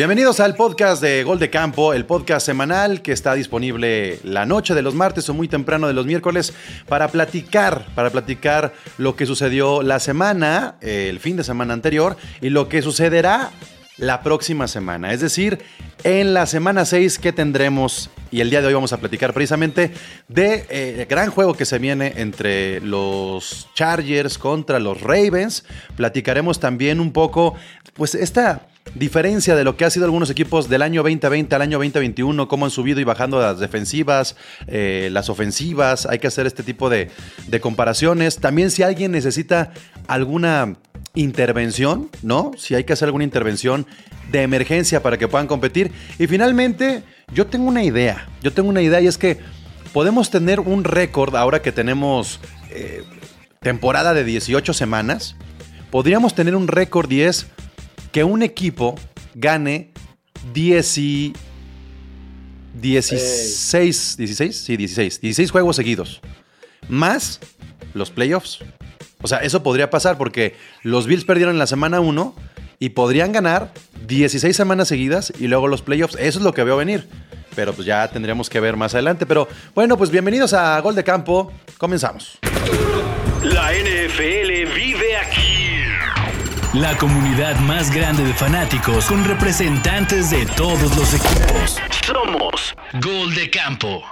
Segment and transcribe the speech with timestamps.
[0.00, 4.74] Bienvenidos al podcast de Gol de Campo, el podcast semanal que está disponible la noche
[4.74, 6.54] de los martes o muy temprano de los miércoles
[6.88, 12.48] para platicar, para platicar lo que sucedió la semana, el fin de semana anterior y
[12.48, 13.50] lo que sucederá
[13.98, 15.12] la próxima semana.
[15.12, 15.58] Es decir,
[16.02, 19.92] en la semana 6 que tendremos, y el día de hoy vamos a platicar precisamente
[20.28, 25.62] de eh, gran juego que se viene entre los Chargers contra los Ravens.
[25.94, 27.54] Platicaremos también un poco,
[27.92, 28.62] pues esta
[28.94, 32.64] diferencia de lo que ha sido algunos equipos del año 2020 al año 2021, cómo
[32.64, 37.10] han subido y bajando las defensivas, eh, las ofensivas, hay que hacer este tipo de,
[37.60, 38.38] comparaciones.
[38.38, 39.72] También si alguien necesita
[40.06, 40.76] alguna
[41.14, 42.52] intervención, ¿no?
[42.56, 43.86] Si hay que hacer alguna intervención
[44.30, 45.90] de emergencia para que puedan competir.
[46.18, 47.02] Y finalmente,
[47.34, 49.38] yo tengo una idea, yo tengo una idea y es que
[49.92, 53.02] podemos tener un récord ahora que tenemos eh,
[53.60, 55.36] temporada de 18 semanas,
[55.90, 57.48] podríamos tener un récord y es
[58.12, 58.96] que un equipo
[59.34, 59.92] gane
[60.52, 61.32] 10 y
[62.80, 66.20] 16, 16, sí, 16, 16 juegos seguidos,
[66.88, 67.40] más
[67.94, 68.58] los playoffs.
[69.22, 72.34] O sea, eso podría pasar porque los Bills perdieron en la semana 1
[72.78, 73.72] y podrían ganar
[74.06, 76.14] 16 semanas seguidas y luego los playoffs.
[76.14, 77.06] Eso es lo que veo venir.
[77.54, 79.26] Pero pues ya tendríamos que ver más adelante.
[79.26, 81.52] Pero bueno, pues bienvenidos a Gol de Campo.
[81.76, 82.38] Comenzamos.
[83.42, 84.89] La NFL.
[86.74, 91.76] La comunidad más grande de fanáticos con representantes de todos los equipos.
[92.06, 94.04] Somos Gol de Campo.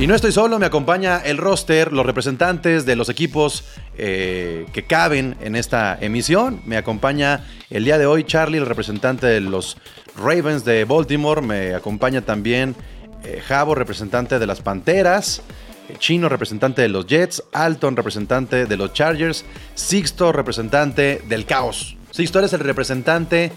[0.00, 3.62] Y no estoy solo, me acompaña el roster, los representantes de los equipos
[3.96, 6.60] eh, que caben en esta emisión.
[6.66, 9.76] Me acompaña el día de hoy Charlie, el representante de los
[10.16, 11.42] Ravens de Baltimore.
[11.42, 12.74] Me acompaña también
[13.22, 15.44] eh, Javo, representante de las Panteras.
[15.92, 17.42] Eh, Chino, representante de los Jets.
[17.52, 19.44] Alton, representante de los Chargers.
[19.74, 21.96] Sixto, representante del Caos.
[22.10, 23.52] Sixto eres el representante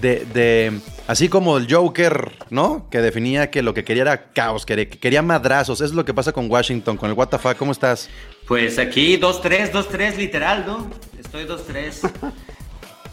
[0.00, 2.86] de, de- así como el Joker, ¿no?
[2.90, 5.78] Que definía que lo que quería era caos, que que quería madrazos.
[5.78, 7.54] Eso es lo que pasa con Washington, con el WTF.
[7.58, 8.08] ¿Cómo estás?
[8.46, 10.90] Pues aquí 2-3, 2-3 literal, ¿no?
[11.18, 12.10] Estoy 2-3.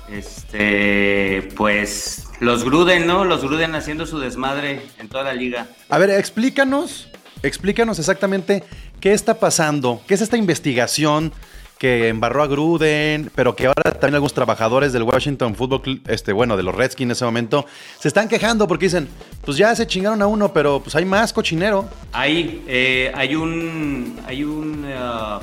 [0.10, 3.26] Este, pues los Gruden, ¿no?
[3.26, 5.68] Los Gruden haciendo su desmadre en toda la liga.
[5.90, 7.10] A ver, explícanos,
[7.44, 8.64] explícanos exactamente
[9.00, 11.32] qué está pasando, qué es esta investigación
[11.78, 16.34] que embarró a Gruden, pero que ahora también algunos trabajadores del Washington Football Club, este,
[16.34, 17.66] bueno, de los Redskins en ese momento,
[18.00, 19.08] se están quejando porque dicen,
[19.46, 21.88] pues ya se chingaron a uno, pero pues hay más cochinero.
[22.14, 25.40] Hay, eh, hay un, hay un, ah,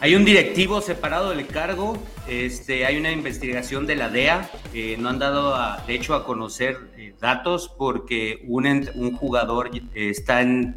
[0.00, 1.96] hay un directivo separado del cargo.
[2.28, 4.50] Este, hay una investigación de la DEA.
[4.74, 6.76] eh, no han dado, de hecho, a conocer
[7.22, 10.76] datos porque un, un jugador eh, está en,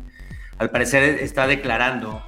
[0.57, 2.23] al parecer está declarando.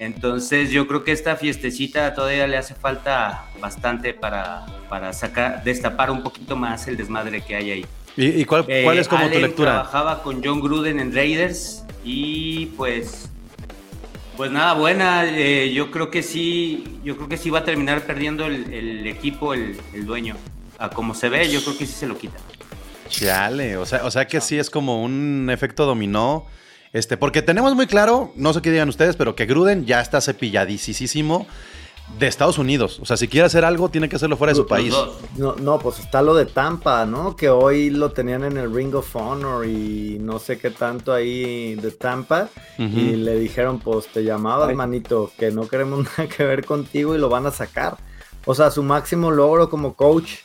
[0.00, 6.10] Entonces yo creo que esta fiestecita todavía le hace falta bastante para, para sacar, destapar
[6.10, 7.86] un poquito más el desmadre que hay ahí.
[8.16, 9.70] ¿Y, y cuál, Eh, cuál es como tu Allen lectura?
[9.72, 13.28] Trabajaba con John Gruden en Raiders y pues
[14.38, 15.26] pues nada buena.
[15.26, 19.06] eh, yo creo que sí, yo creo que sí va a terminar perdiendo el, el
[19.06, 20.34] equipo, el, el dueño.
[20.78, 22.38] A como se ve, yo creo que sí se lo quita.
[23.10, 26.46] Chale, o sea, o sea que sí es como un efecto dominó.
[26.92, 30.20] Este, porque tenemos muy claro, no sé qué digan ustedes, pero que Gruden ya está
[30.20, 31.46] cepilladísimo
[32.18, 32.98] de Estados Unidos.
[33.00, 34.94] O sea, si quiere hacer algo, tiene que hacerlo fuera de su país.
[35.36, 37.36] No, no, pues está lo de Tampa, ¿no?
[37.36, 41.74] Que hoy lo tenían en el Ring of Honor y no sé qué tanto ahí
[41.76, 42.48] de Tampa.
[42.78, 47.18] Y le dijeron, pues te llamaba, hermanito, que no queremos nada que ver contigo y
[47.18, 47.98] lo van a sacar.
[48.46, 50.36] O sea, su máximo logro como coach,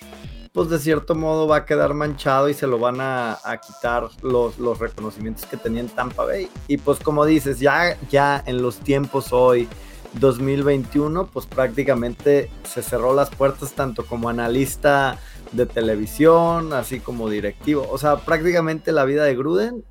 [0.56, 4.80] pues de cierto modo va a quedar manchado y se lo van a, quitar los,
[4.80, 6.48] reconocimientos que tenía en Tampa Bay.
[6.70, 9.68] Y pues como dices, ya, ya en los tiempos hoy,
[10.14, 15.20] 2021, pues prácticamente se cerró las puertas tanto como analista
[15.52, 17.86] de televisión, así como directivo.
[17.92, 19.84] O sea, prácticamente la vida de Gruden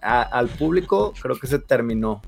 [0.00, 2.22] al público creo que se terminó.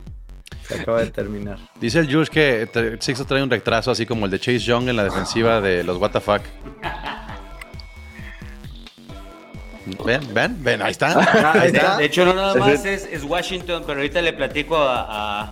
[0.69, 1.59] Se acaba de terminar.
[1.80, 2.68] Dice el Jules que
[3.01, 5.98] Sixto trae un retraso así como el de Chase Young en la defensiva de los
[5.98, 6.28] WTF.
[10.04, 11.53] Ven, ven, ven, ahí está.
[11.53, 11.97] Ahí está.
[11.98, 15.51] De hecho, no nada más es, es Washington, pero ahorita le platico a- a,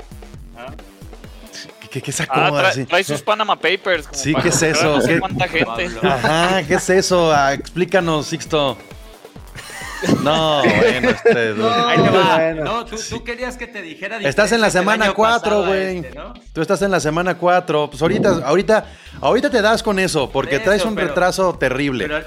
[1.91, 2.85] ¿Qué, qué sacó Ah, trae, así?
[2.87, 4.09] trae sus Panama Papers.
[4.09, 4.99] como Sí, ¿qué es eso?
[5.07, 5.89] ¿Qué- ¿Cuánta gente?
[6.03, 7.33] Ajá, ¿qué es eso?
[7.33, 8.77] Ah, explícanos, Sixto.
[10.23, 11.31] No, bueno, este.
[11.87, 12.35] Ahí te va.
[12.37, 12.65] Bueno.
[12.65, 14.19] No, tú, tú querías que te dijera.
[14.19, 15.97] Estás en la del semana año 4, pasado a güey.
[15.99, 16.35] este, ¿no?
[16.53, 17.91] Tú estás en la semana 4.
[17.91, 18.87] Pues ahorita, ahorita,
[19.21, 22.07] ahorita te das con eso, porque Eso, traes un pero- retraso terrible.
[22.09, 22.25] Pero,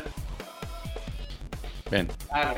[1.92, 2.08] Ven.
[2.32, 2.54] ah,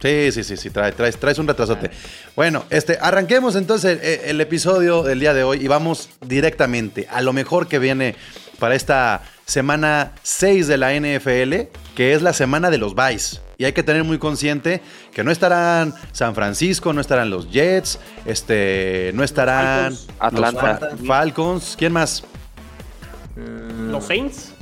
[0.00, 1.90] Sí, sí, sí, sí, traes, traes, traes un retrasote.
[2.36, 7.20] Bueno, este, arranquemos entonces el, el episodio del día de hoy y vamos directamente a
[7.20, 8.14] lo mejor que viene
[8.60, 13.40] para esta semana 6 de la NFL, que es la semana de los buys.
[13.60, 14.80] Y hay que tener muy consciente
[15.12, 20.08] que no estarán San Francisco, no estarán los Jets, este, no estarán Falcons.
[20.20, 20.78] Atlanta.
[20.80, 22.22] los Fa- Falcons, ¿quién más?
[23.34, 24.52] Mm, Los Saints.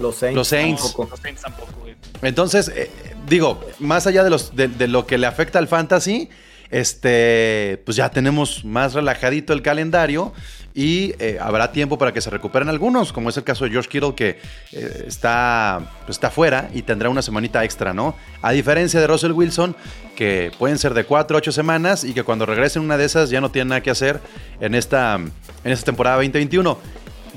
[0.00, 0.34] Los Saints.
[0.36, 0.82] Los Saints.
[0.82, 1.08] tampoco.
[1.08, 1.94] Los Saints tampoco, güey.
[2.22, 2.90] Entonces, eh,
[3.28, 6.28] digo, más allá de, los, de, de lo que le afecta al fantasy,
[6.72, 10.32] este, pues ya tenemos más relajadito el calendario
[10.74, 13.88] y eh, habrá tiempo para que se recuperen algunos, como es el caso de George
[13.88, 14.38] Kittle que
[14.72, 18.16] eh, está, pues, está fuera y tendrá una semanita extra, ¿no?
[18.40, 19.76] A diferencia de Russell Wilson,
[20.16, 23.30] que pueden ser de 4 a 8 semanas y que cuando regresen una de esas
[23.30, 24.20] ya no tienen nada que hacer
[24.60, 26.78] en esta, en esta temporada 2021.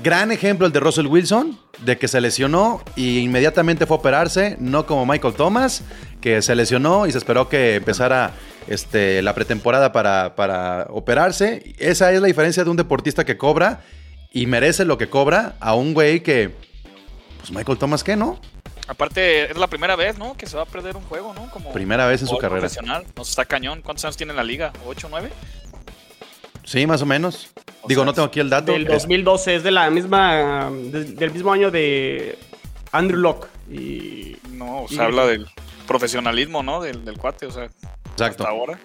[0.02, 4.56] Gran ejemplo el de Russell Wilson, de que se lesionó y inmediatamente fue a operarse,
[4.60, 5.82] no como Michael Thomas,
[6.20, 8.32] que se lesionó y se esperó que empezara
[8.68, 11.74] este, la pretemporada para, para operarse.
[11.78, 13.80] Esa es la diferencia de un deportista que cobra
[14.32, 16.52] y merece lo que cobra a un güey que,
[17.38, 18.40] pues Michael Thomas, ¿qué no?
[18.88, 20.36] Aparte, es la primera vez, ¿no?
[20.36, 21.50] Que se va a perder un juego, ¿no?
[21.50, 22.60] Como Primera vez en su carrera.
[22.60, 23.04] profesional.
[23.16, 23.82] Nos está cañón.
[23.82, 24.72] ¿Cuántos años tiene en la liga?
[24.86, 25.28] ¿8, 9?
[26.64, 27.50] Sí, más o menos.
[27.82, 28.72] O Digo, sea, no tengo aquí el dato.
[28.72, 30.70] Del Es- 2012 es de la misma.
[30.70, 32.38] de- del mismo año de
[32.92, 33.46] Andrew Locke.
[33.70, 34.36] Y.
[34.52, 35.46] No, se Y- habla del
[35.86, 36.80] profesionalismo, ¿no?
[36.82, 38.24] Del, del cuate, o sea, Exacto.
[38.24, 38.78] hasta ahora.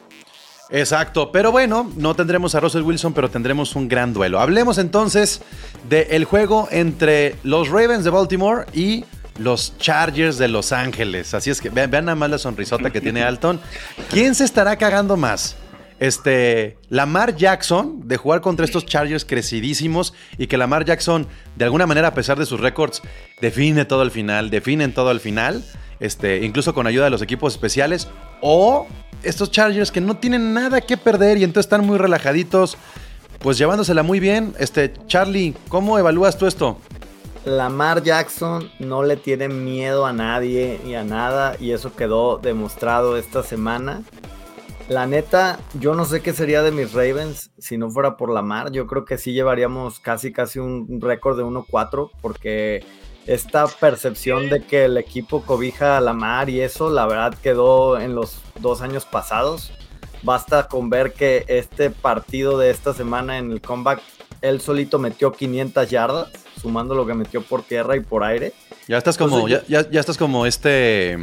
[0.70, 4.40] Exacto, pero bueno, no tendremos a Russell Wilson, pero tendremos un gran duelo.
[4.40, 5.42] Hablemos entonces
[5.90, 9.04] del juego entre los Ravens de Baltimore y
[9.38, 11.34] los Chargers de Los Ángeles.
[11.34, 13.60] Así es que vean, vean nada más la sonrisota que tiene Alton.
[14.10, 15.58] ¿Quién se estará cagando más?
[16.02, 21.86] Este, Lamar Jackson, de jugar contra estos Chargers crecidísimos y que Lamar Jackson, de alguna
[21.86, 23.04] manera, a pesar de sus récords,
[23.40, 25.64] define todo al final, definen todo al final,
[26.00, 28.08] este, incluso con ayuda de los equipos especiales,
[28.42, 28.88] o
[29.22, 32.80] estos Chargers que no tienen nada que perder y entonces están muy relajaditos,
[33.38, 34.56] pues llevándosela muy bien.
[34.58, 36.80] Este, Charlie, ¿cómo evalúas tú esto?
[37.46, 43.18] Lamar Jackson no le tiene miedo a nadie y a nada y eso quedó demostrado
[43.18, 44.02] esta semana.
[44.90, 48.72] La neta, yo no sé qué sería de mis Ravens si no fuera por Lamar.
[48.72, 52.84] Yo creo que sí llevaríamos casi casi un récord de 1-4 porque
[53.26, 58.16] esta percepción de que el equipo cobija a Lamar y eso, la verdad quedó en
[58.16, 59.72] los dos años pasados.
[60.24, 64.02] Basta con ver que este partido de esta semana en el comeback,
[64.42, 66.28] él solito metió 500 yardas,
[66.62, 68.54] sumando lo que metió por tierra y por aire.
[68.88, 71.18] Ya estás como, Entonces, ya, ya- ya estás como este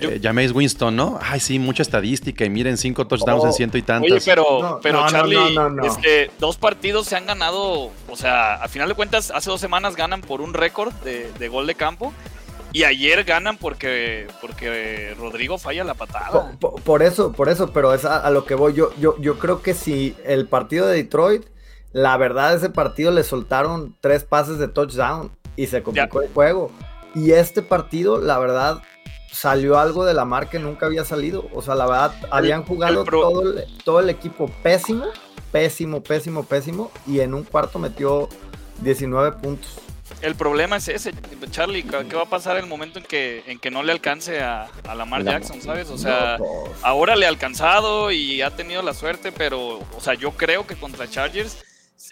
[0.00, 1.18] eh, Jameis Winston, ¿no?
[1.22, 4.10] Ay, sí, mucha estadística y miren, cinco touchdowns Oh, en ciento y tantas.
[4.10, 5.84] Oye, pero, No, pero no, Charlie, no, no, no.
[5.86, 9.60] es que dos partidos se han ganado, o sea, a final de cuentas, hace dos
[9.60, 12.12] semanas ganan por un récord de, de gol de campo
[12.72, 16.30] y ayer ganan porque, porque Rodrigo falla la patada.
[16.30, 18.74] Po- po- Por, eso, por eso, pero es a, a lo que voy.
[18.74, 21.44] Yo, yo, yo creo que si el partido de Detroit,
[21.92, 26.70] la verdad, ese partido le soltaron tres pases de touchdown y se complicó el juego.
[27.14, 28.82] Y este partido, la verdad,
[29.30, 31.48] salió algo de la mar que nunca había salido.
[31.54, 35.06] O sea, la verdad, habían jugado el pro- todo, el, todo el equipo pésimo,
[35.52, 36.90] pésimo, pésimo, pésimo.
[37.06, 38.28] Y en un cuarto metió
[38.80, 39.78] 19 puntos.
[40.22, 41.12] El problema es ese,
[41.50, 44.68] Charlie, ¿qué va a pasar el momento en que, en que no le alcance a,
[44.88, 45.90] a Lamar La- Jackson, sabes?
[45.90, 46.50] O sea, pues,
[46.82, 50.76] ahora le ha alcanzado y ha tenido la suerte, pero, o sea, yo creo que
[50.76, 51.58] contra Chargers,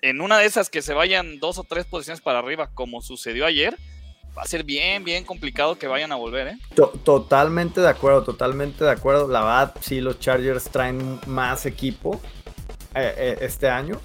[0.03, 3.47] en una de esas que se vayan dos o tres posiciones para arriba, como sucedió
[3.47, 3.79] ayer,
[4.37, 6.59] va a ser bien, bien complicado que vayan a volver, ¿eh?
[6.75, 9.29] To- totalmente de acuerdo, totalmente de acuerdo.
[9.29, 12.21] La verdad, sí, los Chargers traen más equipo
[12.95, 14.01] eh, eh, este año.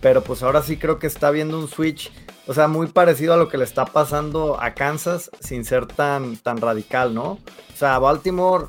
[0.00, 2.12] Pero pues ahora sí creo que está viendo un switch.
[2.46, 6.36] O sea, muy parecido a lo que le está pasando a Kansas sin ser tan,
[6.36, 7.32] tan radical, ¿no?
[7.32, 8.66] O sea, Baltimore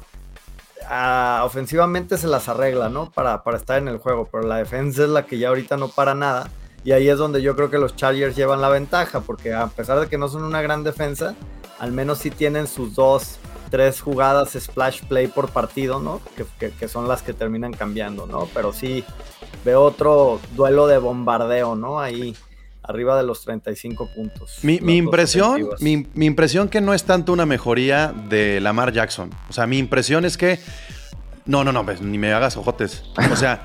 [0.88, 3.12] ah, ofensivamente se las arregla, ¿no?
[3.12, 4.28] Para, para estar en el juego.
[4.32, 6.50] Pero la defensa es la que ya ahorita no para nada.
[6.84, 9.22] Y ahí es donde yo creo que los Chargers llevan la ventaja.
[9.22, 11.36] Porque a pesar de que no son una gran defensa,
[11.80, 13.38] al menos sí tienen sus dos,
[13.70, 16.22] tres jugadas splash play por partido, ¿no?
[16.36, 18.48] Que, que- que son las que terminan cambiando, ¿no?
[18.54, 19.04] Pero sí
[19.66, 22.00] veo otro duelo de bombardeo, ¿no?
[22.00, 22.36] Ahí
[22.82, 24.60] arriba de los 35 puntos.
[24.64, 29.30] Mi, impresión, mi, mi impresión que no es tanto una mejoría de Lamar Jackson.
[29.50, 30.60] O sea, mi impresión es que.
[31.46, 33.04] No, no, no, pues, ni me hagas ojotes.
[33.32, 33.62] O sea.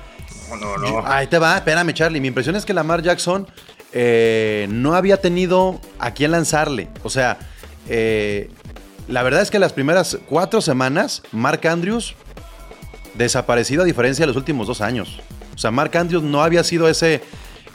[1.05, 2.19] Ahí te va, espérame, Charlie.
[2.19, 3.47] Mi impresión es que Lamar Jackson
[3.91, 6.89] eh, no había tenido a quién lanzarle.
[7.03, 7.37] O sea,
[7.87, 8.49] eh,
[9.07, 12.15] la verdad es que las primeras cuatro semanas, Mark Andrews
[13.15, 15.19] desaparecido a diferencia de los últimos dos años.
[15.55, 17.21] O sea, Mark Andrews no había sido ese,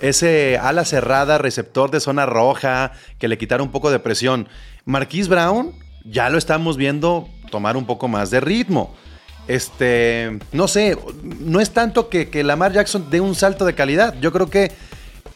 [0.01, 4.49] ese ala cerrada, receptor de zona roja, que le quitara un poco de presión.
[4.85, 5.73] Marquise Brown
[6.05, 8.95] ya lo estamos viendo tomar un poco más de ritmo.
[9.51, 14.15] Este, no sé, no es tanto que, que Lamar Jackson dé un salto de calidad.
[14.21, 14.71] Yo creo que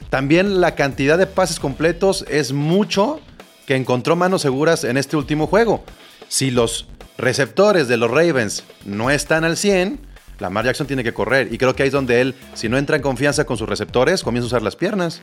[0.08, 3.18] también la cantidad de pases completos es mucho
[3.66, 5.82] que encontró manos seguras en este último juego.
[6.28, 6.86] Si los
[7.18, 9.98] receptores de los Ravens no están al 100,
[10.38, 11.52] Lamar Jackson tiene que correr.
[11.52, 14.22] Y creo que ahí es donde él, si no entra en confianza con sus receptores,
[14.22, 15.22] comienza a usar las piernas.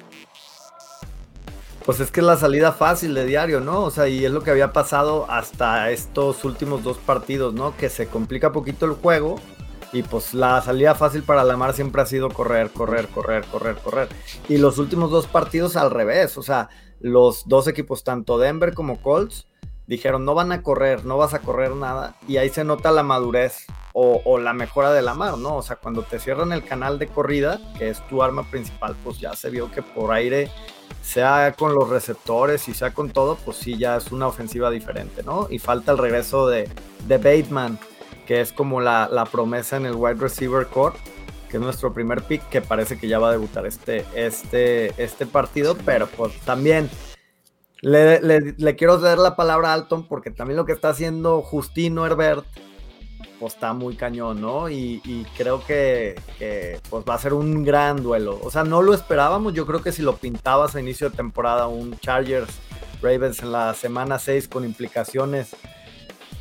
[1.86, 3.84] Pues es que es la salida fácil de diario, ¿no?
[3.84, 7.76] O sea, y es lo que había pasado hasta estos últimos dos partidos, ¿no?
[7.76, 9.40] Que se complica poquito el juego
[9.94, 14.10] y pues la salida fácil para Lamar siempre ha sido correr, correr, correr, correr, correr.
[14.48, 16.70] Y los últimos dos partidos al revés, o sea,
[17.00, 19.48] los dos equipos, tanto Denver como Colts,
[19.92, 22.16] dijeron no van a correr, no vas a correr nada.
[22.26, 25.58] Y ahí se nota la madurez o, o la mejora de Lamar, ¿no?
[25.58, 29.20] O sea, cuando te cierran el canal de corrida, que es tu arma principal, pues
[29.20, 30.50] ya se vio que por aire
[31.04, 35.24] sea con los receptores y sea con todo, pues sí, ya es una ofensiva diferente,
[35.24, 35.48] ¿no?
[35.50, 36.70] Y falta el regreso de,
[37.06, 37.78] de Bateman,
[38.26, 40.96] que es como la, la, promesa en el wide receiver core,
[41.50, 45.26] que es nuestro primer pick, que parece que ya va a debutar este, este, este
[45.26, 46.90] partido, pero pues también
[47.82, 51.42] le, le, le quiero dar la palabra a Alton, porque también lo que está haciendo
[51.42, 52.46] Justino Herbert
[53.42, 54.70] pues está muy cañón, ¿no?
[54.70, 58.40] Y, y creo que, que, pues va a ser un gran duelo.
[58.44, 59.56] O sea, no lo esperábamos.
[59.56, 62.54] Yo creo que si lo pintabas a inicio de temporada, un Chargers
[63.02, 65.56] Ravens en la semana 6 con implicaciones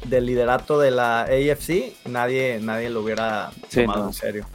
[0.05, 4.09] del liderato de la AFC, nadie, nadie lo hubiera sí, tomado no.
[4.09, 4.47] en serio.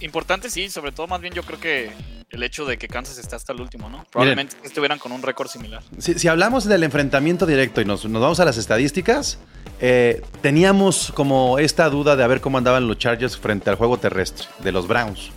[0.00, 1.90] Importante, sí, sobre todo más bien yo creo que
[2.34, 4.04] el hecho de que Kansas está hasta el último, ¿no?
[4.10, 5.82] Probablemente Miren, estuvieran con un récord similar.
[5.98, 9.38] Si, si, hablamos del enfrentamiento directo y nos, nos vamos a las estadísticas,
[9.80, 13.98] eh, teníamos como esta duda de a ver cómo andaban los Chargers frente al juego
[13.98, 15.30] terrestre de los Browns.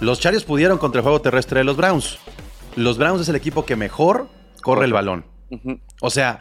[0.00, 2.18] Los Chargers pudieron contra el juego terrestre de los Browns.
[2.76, 4.28] Los Browns es el equipo que mejor
[4.62, 5.24] corre el balón.
[5.50, 5.80] Uh -huh.
[6.00, 6.40] O sea,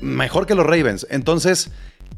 [0.00, 1.06] mejor que los Ravens.
[1.10, 1.70] Entonces,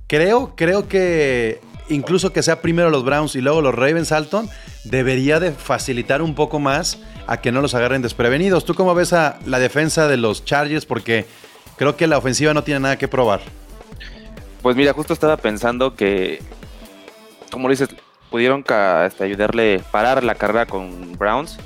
[0.06, 4.48] creo, creo que incluso que sea primero los Browns y luego los Ravens Alton,
[4.84, 8.64] debería de facilitar un poco más a que no los agarren desprevenidos.
[8.64, 10.86] ¿Tú cómo ves a la defensa de los Chargers?
[10.86, 11.26] Porque
[11.76, 13.40] creo que la ofensiva no tiene nada que probar.
[14.62, 16.42] Pues mira, justo estaba pensando que,
[17.50, 17.88] como dices,
[18.30, 21.58] pudieron hasta ayudarle a parar la carrera con Browns.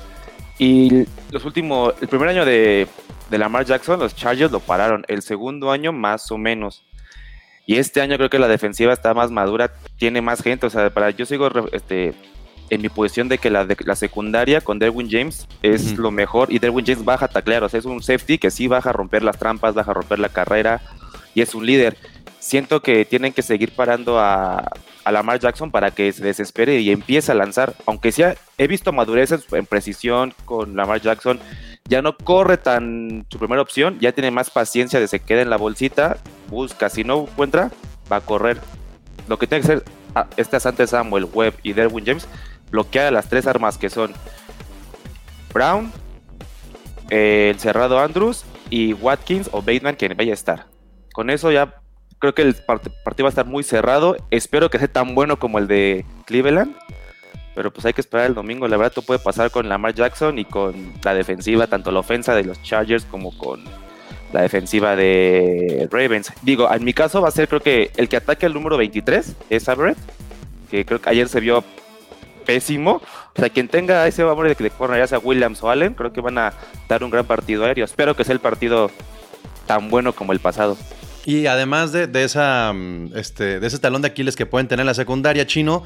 [0.59, 2.87] Y los últimos, el primer año de,
[3.29, 5.03] de Lamar Jackson, los Chargers lo pararon.
[5.07, 6.83] El segundo año, más o menos.
[7.65, 10.67] Y este año creo que la defensiva está más madura, tiene más gente.
[10.67, 12.13] O sea, para yo sigo este,
[12.69, 15.97] en mi posición de que la, de, la secundaria con Derwin James es uh -huh.
[15.97, 16.51] lo mejor.
[16.51, 17.63] Y Derwin James baja a taclear.
[17.63, 20.19] O sea, es un safety que sí baja a romper las trampas, baja a romper
[20.19, 20.81] la carrera.
[21.35, 21.97] Y es un líder
[22.43, 24.69] siento que tienen que seguir parando a,
[25.05, 27.73] a, Lamar Jackson para que se desespere y empiece a lanzar.
[27.85, 31.39] Aunque sea, he visto madurez en precisión con Lamar Jackson.
[31.85, 35.49] Ya no corre tan su primera opción, ya tiene más paciencia de se queda en
[35.49, 36.17] la bolsita,
[36.49, 37.71] busca, si no encuentra,
[38.11, 38.59] va a correr.
[39.27, 39.85] Lo que tiene que hacer
[40.37, 42.27] este Asante Samuel, Webb y Derwin James,
[42.73, 44.11] bloquear a las tres armas que son
[45.53, 45.93] Brown,
[47.11, 50.65] eh, el cerrado Andrews y Watkins o Bateman que vaya a estar.
[51.13, 51.75] Con eso ya
[52.17, 54.17] creo que el partido va a estar muy cerrado.
[54.31, 56.75] Espero que sea tan bueno como el de Cleveland.
[57.53, 58.67] Pero pues hay que esperar el domingo.
[58.67, 62.33] La verdad, todo puede pasar con Lamar Jackson y con la defensiva, tanto la ofensa
[62.33, 63.63] de los Chargers como con
[64.31, 66.33] la defensiva de Ravens.
[66.41, 69.35] Digo, en mi caso va a ser, creo que el que ataque al número 23
[69.51, 69.99] es Everett,
[70.71, 71.63] que creo que ayer se vio
[72.43, 73.01] pésimo.
[73.35, 76.13] O sea, quien tenga ese valor de que corner, ya sea Williams o Allen, creo
[76.13, 76.53] que van a
[76.87, 77.85] dar un gran partido aéreo.
[77.85, 78.91] Espero que sea el partido
[79.65, 80.77] tan bueno como el pasado.
[81.25, 84.87] Y además de, esa, mm, este, de ese talón de Aquiles que pueden tener en
[84.87, 85.83] la secundaria chino,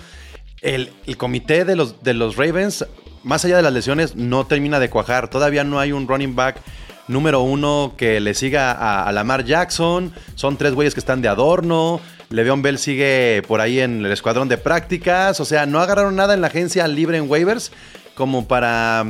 [0.62, 2.86] el, el, comité de los, de los Ravens,
[3.24, 5.30] más allá de las lesiones, no termina de cuajar.
[5.30, 6.60] Todavía no hay un running back
[7.08, 10.12] número uno que le siga a, a Lamar Jackson.
[10.34, 12.02] Son tres güeyes que están de adorno.
[12.29, 15.39] Le'Veon Bell sigue por ahí en el escuadrón de prácticas.
[15.39, 17.72] O sea, no agarraron nada en la agencia libre en waivers
[18.15, 19.05] como para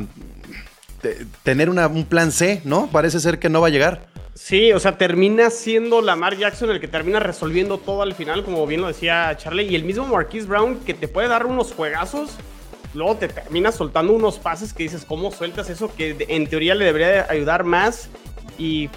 [1.42, 2.88] tener una, un plan C, ¿no?
[2.90, 4.06] Parece ser que no va a llegar.
[4.34, 8.66] Sí, o sea, termina siendo Lamar Jackson el que termina resolviendo todo al final, como
[8.66, 12.30] bien lo decía Charlie, y el mismo Marquise Brown que te puede dar unos juegazos,
[12.94, 15.92] luego te termina soltando unos pases que dices, ¿cómo sueltas eso?
[15.94, 18.10] Que en teoría le debería ayudar más
[18.58, 18.90] y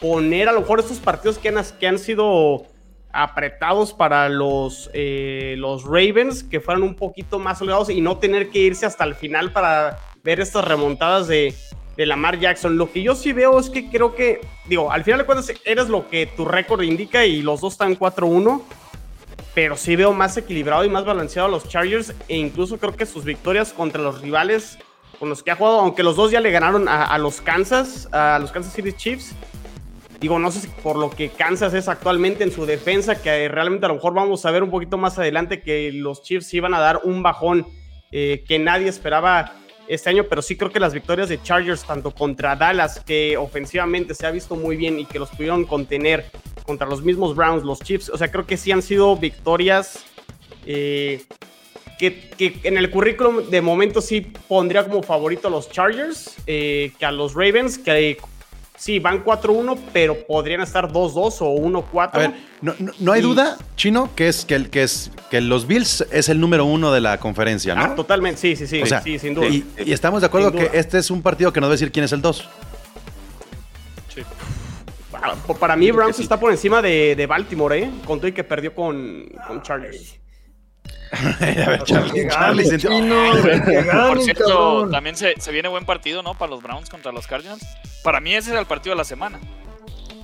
[0.00, 2.66] poner a lo mejor estos partidos que han sido
[3.12, 8.50] apretados para los, eh, los Ravens, que fueran un poquito más holgados y no tener
[8.50, 11.54] que irse hasta el final para ver estas remontadas de,
[11.96, 12.76] de Lamar Jackson.
[12.76, 15.88] Lo que yo sí veo es que creo que, digo, al final de cuentas eres
[15.88, 18.62] lo que tu récord indica y los dos están 4-1,
[19.54, 23.06] pero sí veo más equilibrado y más balanceado a los Chargers e incluso creo que
[23.06, 24.78] sus victorias contra los rivales
[25.18, 28.38] con los que ha jugado, aunque los dos ya le ganaron a los Kansas, a
[28.38, 29.34] los Kansas City Chiefs.
[30.20, 33.86] Digo, no sé si por lo que Kansas es actualmente en su defensa, que realmente
[33.86, 36.78] a lo mejor vamos a ver un poquito más adelante que los Chiefs iban a
[36.78, 37.66] dar un bajón
[38.12, 39.54] eh, que nadie esperaba
[39.88, 44.14] este año, pero sí creo que las victorias de Chargers, tanto contra Dallas, que ofensivamente
[44.14, 46.30] se ha visto muy bien y que los pudieron contener
[46.64, 50.04] contra los mismos Browns, los Chiefs, o sea, creo que sí han sido victorias
[50.66, 51.24] eh,
[51.98, 56.92] que, que en el currículum de momento sí pondría como favorito a los Chargers eh,
[56.98, 58.18] que a los Ravens, que
[58.80, 62.10] sí, van 4-1, pero podrían estar 2-2 o 1-4.
[62.14, 62.32] A ver,
[62.62, 65.66] no, no- no hay Y- duda, Chino, que es que, el, que es que los
[65.66, 67.82] Bills es el número uno de la conferencia, ¿no?
[67.82, 69.46] Ah, totalmente, sí, sí, sí, O sea, sí, sin duda.
[69.48, 71.92] Y, y estamos de acuerdo que este es un partido que nos va a decir
[71.92, 72.48] quién es el 2.
[75.10, 76.22] Para, para mí, Browns sí.
[76.22, 77.90] está por encima de, de Baltimore, ¿eh?
[78.06, 80.14] Con todo y que perdió con, con Chargers.
[81.12, 82.28] a ver, Charlie,
[84.08, 84.90] Por cierto, cabrón.
[84.90, 86.34] también se, se viene buen partido, ¿no?
[86.34, 87.62] Para los Browns contra los Cardinals.
[88.04, 89.38] Para mí ese era el partido de la semana.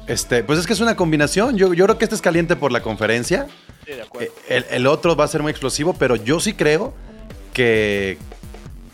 [0.06, 1.56] Este, pues es que es una combinación.
[1.56, 3.48] Yo, yo creo que este es caliente por la conferencia.
[3.84, 4.32] Sí, de acuerdo.
[4.48, 6.94] El, el otro va a ser muy explosivo, pero yo sí creo
[7.52, 8.16] que,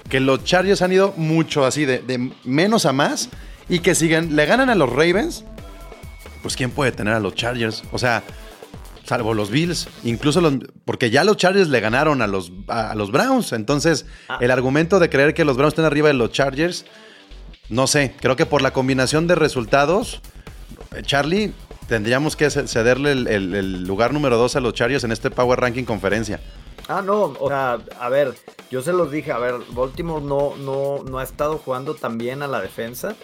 [0.09, 3.29] que los Chargers han ido mucho así, de, de menos a más,
[3.69, 5.45] y que siguen, le ganan a los Ravens,
[6.41, 7.83] pues ¿quién puede tener a los Chargers?
[7.93, 8.23] O sea,
[9.05, 10.55] salvo los Bills, incluso los,
[10.85, 14.39] porque ya los Chargers le ganaron a los, a, a los Browns, entonces Ah.
[14.41, 16.85] el argumento de creer que los Browns están arriba de los Chargers,
[17.69, 20.21] no sé, creo que por la combinación de resultados,
[21.03, 21.53] Charlie,
[21.89, 25.31] tendríamos que ce- cederle el, el- el lugar número 2 a los Chargers en este
[25.31, 26.41] Power Ranking conferencia.
[26.89, 28.35] Ah, no, o sea, a ver,
[28.71, 32.43] yo se los dije, a ver, Baltimore no, no, no ha estado jugando tan bien
[32.43, 33.15] a la defensa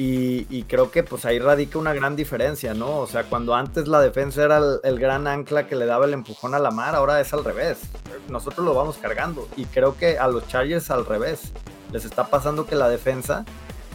[0.00, 2.98] y, creo que pues ahí radica una gran diferencia, ¿no?
[2.98, 6.12] O sea, cuando antes la defensa era el, el gran ancla que le daba el
[6.14, 7.78] empujón a la mar, ahora es al revés.
[8.28, 11.52] Nosotros lo vamos cargando y creo que a los Chargers al revés.
[11.92, 13.44] Les está pasando que la defensa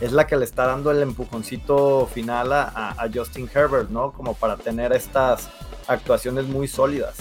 [0.01, 4.11] es la que le está dando el empujoncito final a, a- a Justin Herbert, ¿no?
[4.11, 5.47] Como para tener estas
[5.87, 7.15] actuaciones muy sólidas.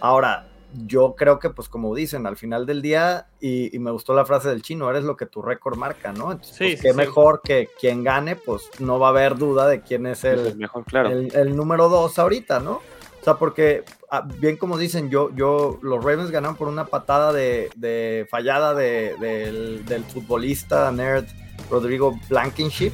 [0.00, 0.46] Ahora,
[0.86, 4.24] yo creo que, pues como dicen, al final del día, y, y me gustó la
[4.26, 6.32] frase del chino, eres lo que tu récord marca, ¿no?
[6.32, 6.96] Entonces, Sí, pues, qué sí.
[6.96, 10.56] mejor que quien gane, pues no va a haber duda de quién es El el,
[10.56, 11.10] mejor, claro.
[11.10, 12.80] el, el número dos ahorita, ¿no?
[13.20, 17.32] O sea, porque ah, bien como dicen, yo, yo, los Ravens ganaron por una patada
[17.32, 21.24] de, de fallada de- del, del futbolista nerd
[21.70, 22.92] Rodrigo Blankenship,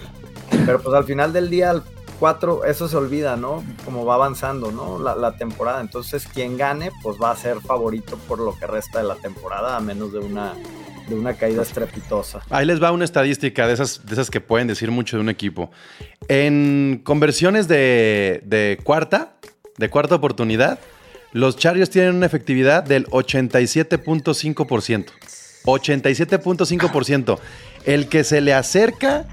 [0.65, 1.83] pero pues al final del día, al
[2.23, 3.65] 4, eso se olvida, ¿no?
[3.85, 5.01] Como va avanzando, ¿no?
[5.01, 5.81] La, temporada.
[5.81, 9.77] Entonces, quien gane, pues va a ser favorito por lo que resta de la temporada,
[9.77, 10.55] a menos de una,
[11.09, 12.43] de una caída estrepitosa.
[12.49, 15.31] Ahí les va una estadística de esas, de esas que pueden decir mucho de un
[15.31, 15.73] equipo.
[16.29, 19.35] En conversiones de, de cuarta,
[19.77, 20.79] de cuarta oportunidad,
[21.33, 25.07] los Chargers tienen una efectividad del 87.5%.
[25.65, 27.39] 87.5%.
[27.85, 29.27] El que se le acerca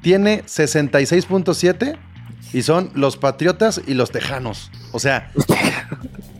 [0.00, 2.09] tiene 66.7%
[2.52, 4.70] y son los Patriotas y los Tejanos.
[4.92, 5.30] O sea,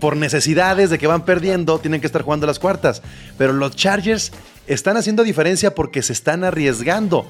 [0.01, 3.03] por necesidades de que van perdiendo, tienen que estar jugando las cuartas.
[3.39, 4.33] Pero los Chargers
[4.67, 7.27] están haciendo diferencia porque se están arriesgando.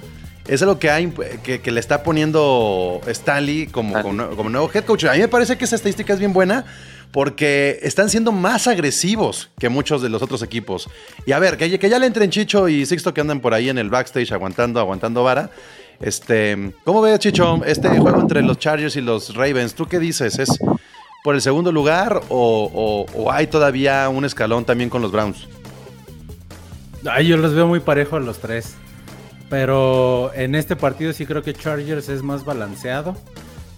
[0.47, 1.13] Eso es lo que, hay,
[1.43, 4.17] que, que le está poniendo Stanley como, Stanley.
[4.17, 5.05] como, como nuevo head coach.
[5.05, 6.65] A mí me parece que esa estadística es bien buena
[7.13, 10.89] porque están siendo más agresivos que muchos de los otros equipos.
[11.27, 13.69] Y a ver, que, que ya le entren Chicho y Sixto que andan por ahí
[13.69, 15.51] en el backstage aguantando, aguantando vara.
[16.01, 19.75] Este, ¿Cómo ves, Chicho, este juego entre los Chargers y los Ravens?
[19.75, 20.39] ¿Tú qué dices?
[20.39, 20.59] ¿Es
[21.23, 25.47] por el segundo lugar o, hay todavía un escalón también con los Browns?
[27.09, 28.77] Ay, yo los veo muy parejo a los tres.
[29.51, 33.17] Pero en este partido sí creo que Chargers es más balanceado.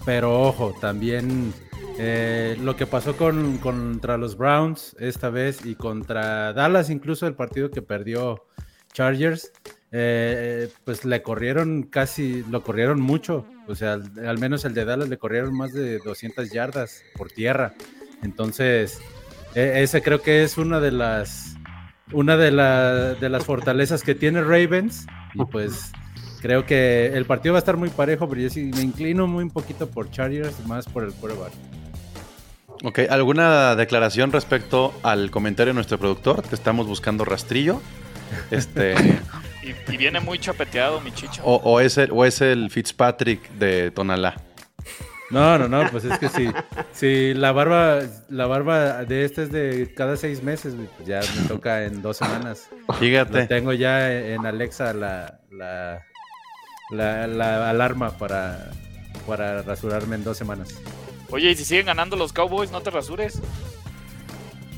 [0.04, 1.52] Pero ojo, también
[1.98, 7.34] eh, lo que pasó con, contra los Browns esta vez y contra Dallas, incluso el
[7.34, 8.44] partido que perdió
[8.92, 9.52] Chargers,
[9.92, 13.46] eh, pues le corrieron casi, lo corrieron mucho.
[13.68, 17.74] O sea, al, menos el de Dallas le corrieron más de 200 yardas por tierra.
[18.22, 19.00] Entonces,
[19.54, 21.56] e- ese creo que es una de las
[22.10, 25.06] una de las fortalezas que tiene Ravens.
[25.34, 25.92] Y pues
[26.40, 29.44] creo que el partido va a estar muy parejo, pero yo sí me inclino muy
[29.44, 31.52] un poquito por Chargers, más por el quarterback.
[32.84, 36.42] Ok, ¿alguna declaración respecto al comentario de nuestro productor?
[36.42, 37.80] Te estamos buscando rastrillo.
[38.50, 38.94] Este,
[39.62, 41.42] Y, y viene muy chapeteado, mi chicho.
[41.44, 44.34] o, o es el, o es el Fitzpatrick de Tonalá.
[45.30, 46.50] No, no, no, pues es que si,
[46.92, 51.48] si la barba, la barba de este es de cada seis meses, pues ya me
[51.48, 52.68] toca en dos semanas.
[52.88, 53.46] Lo Fíjate.
[53.46, 56.02] tengo ya en Alexa la, la,
[56.90, 58.72] la, la alarma para,
[59.26, 60.74] para rasurarme en dos semanas.
[61.30, 63.40] Oye, y si siguen ganando los Cowboys, no te rasures.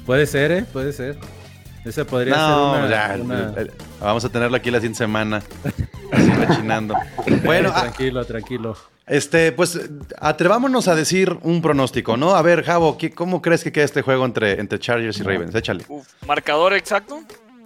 [0.06, 0.64] Puede ser, ¿eh?
[0.72, 1.16] Puede ser.
[1.84, 3.54] Ese podría No, ser una...
[3.54, 3.66] ya,
[4.00, 5.42] vamos a tenerlo aquí la siguiente semana.
[6.12, 6.94] Así rechinando.
[7.44, 8.76] Bueno, ah, tranquilo, tranquilo.
[9.06, 9.78] este, pues
[10.18, 12.34] atrevámonos a decir un pronóstico, ¿no?
[12.34, 15.54] A ver, Javo, ¿qué- ¿cómo crees que queda este juego entre, entre Chargers y Ravens?
[15.54, 15.84] Échale.
[15.88, 17.20] Uf, marcador exacto.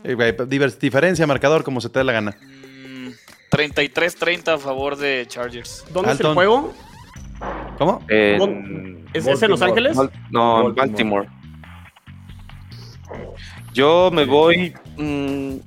[0.04, 2.36] Eh, güey, diver- diferencia, marcador, como se te dé la gana.
[2.40, 3.08] Mm,
[3.50, 5.84] 33-30 a favor de Chargers.
[5.92, 6.72] ¿Dónde es el juego?
[7.78, 8.02] ¿Cómo?
[8.08, 9.62] En- ¿Es, es en Los.
[9.62, 9.96] Ángeles?
[10.30, 11.28] No, en Baltimore.
[13.78, 15.58] Yo me voy mm,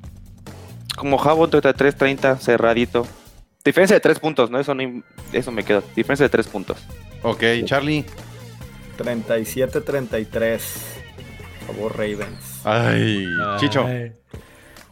[0.97, 3.08] como Jabo 33-30, cerradito.
[3.63, 4.60] Diferencia de tres puntos, ¿no?
[4.60, 5.82] Eso, no eso me queda.
[5.95, 6.78] Diferencia de tres puntos.
[7.24, 8.04] Ok, Charlie.
[8.97, 10.60] 37-33.
[11.67, 12.65] Favor Ravens.
[12.65, 13.26] Ay,
[13.62, 13.86] Chicho.
[13.86, 14.12] Ay.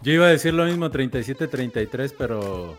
[0.01, 2.77] Yo iba a decir lo mismo, 37-33, pero,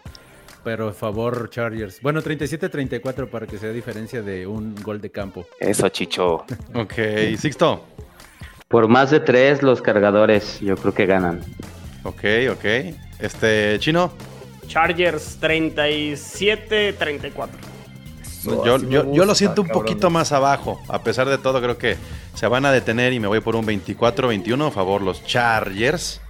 [0.64, 2.00] pero favor Chargers.
[2.00, 5.46] Bueno, 37-34 para que sea diferencia de un gol de campo.
[5.58, 6.46] Eso, Chicho.
[6.72, 6.94] Ok,
[7.36, 7.84] Sixto.
[8.70, 11.40] Por más de tres, los cargadores, yo creo que ganan.
[12.04, 12.64] Ok, ok.
[13.18, 14.12] Este, Chino.
[14.68, 17.48] Chargers 37-34.
[18.44, 19.84] No, yo, así me yo- yo lo gusta, siento un cabrón.
[19.84, 20.80] poquito más abajo.
[20.88, 21.96] A pesar de todo, creo que
[22.34, 26.20] se van a detener y me voy por un 24-21 a favor los Chargers.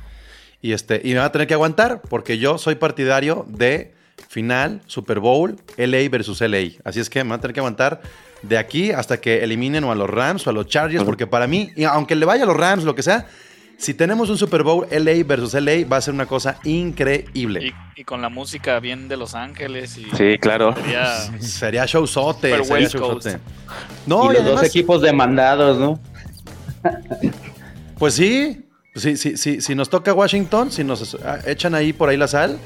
[0.62, 3.92] Y, este, y me van a tener que aguantar porque yo soy partidario de
[4.28, 6.78] final Super Bowl LA versus LA.
[6.84, 8.00] Así es que me van a tener que aguantar
[8.42, 11.04] de aquí hasta que eliminen o a los Rams o a los Chargers.
[11.04, 13.26] Porque para mí, y aunque le vaya a los Rams, lo que sea,
[13.76, 17.72] si tenemos un Super Bowl LA versus LA, va a ser una cosa increíble.
[17.96, 19.96] Y, y con la música bien de Los Ángeles.
[19.96, 20.74] Y Sí, claro.
[20.74, 22.62] sería- Sería showzote.
[22.64, 23.38] Sería showzote.
[24.06, 25.98] No, y y los dos equipos demandados, ¿no?
[27.98, 32.16] Pues sí, sí, sí, sí, si nos toca Washington, si nos echan ahí por ahí
[32.16, 32.58] la sal.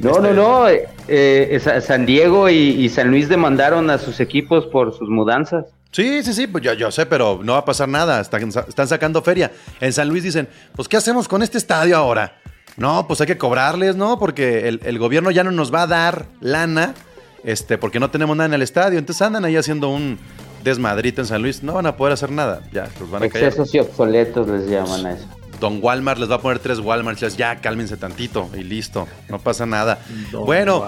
[0.00, 0.68] No, no, no.
[0.68, 5.08] eh, eh, Sa- San Diego y, y San Luis demandaron a sus equipos por sus
[5.08, 5.66] mudanzas.
[5.92, 8.20] Sí, sí, sí, pues yo, yo sé, pero no va a pasar nada.
[8.20, 9.50] Están, están sacando feria.
[9.80, 12.36] En San Luis dicen, pues ¿qué hacemos con este estadio ahora?
[12.76, 14.18] No, pues hay que cobrarles, ¿no?
[14.18, 16.94] Porque el, el gobierno ya no nos va a dar lana,
[17.42, 18.98] este, porque no tenemos nada en el estadio.
[18.98, 20.18] Entonces andan ahí haciendo un
[20.62, 21.62] desmadrito en San Luis.
[21.64, 22.60] No van a poder hacer nada.
[22.72, 23.48] Ya, los van a callar.
[23.48, 25.26] Excesos y obsoletos les llaman a eso.
[25.60, 27.20] Don Walmart les va a poner tres Walmarts.
[27.22, 29.06] les- Ya, cálmense tantito y listo.
[29.28, 29.98] No pasa nada.
[30.32, 30.84] Don bueno.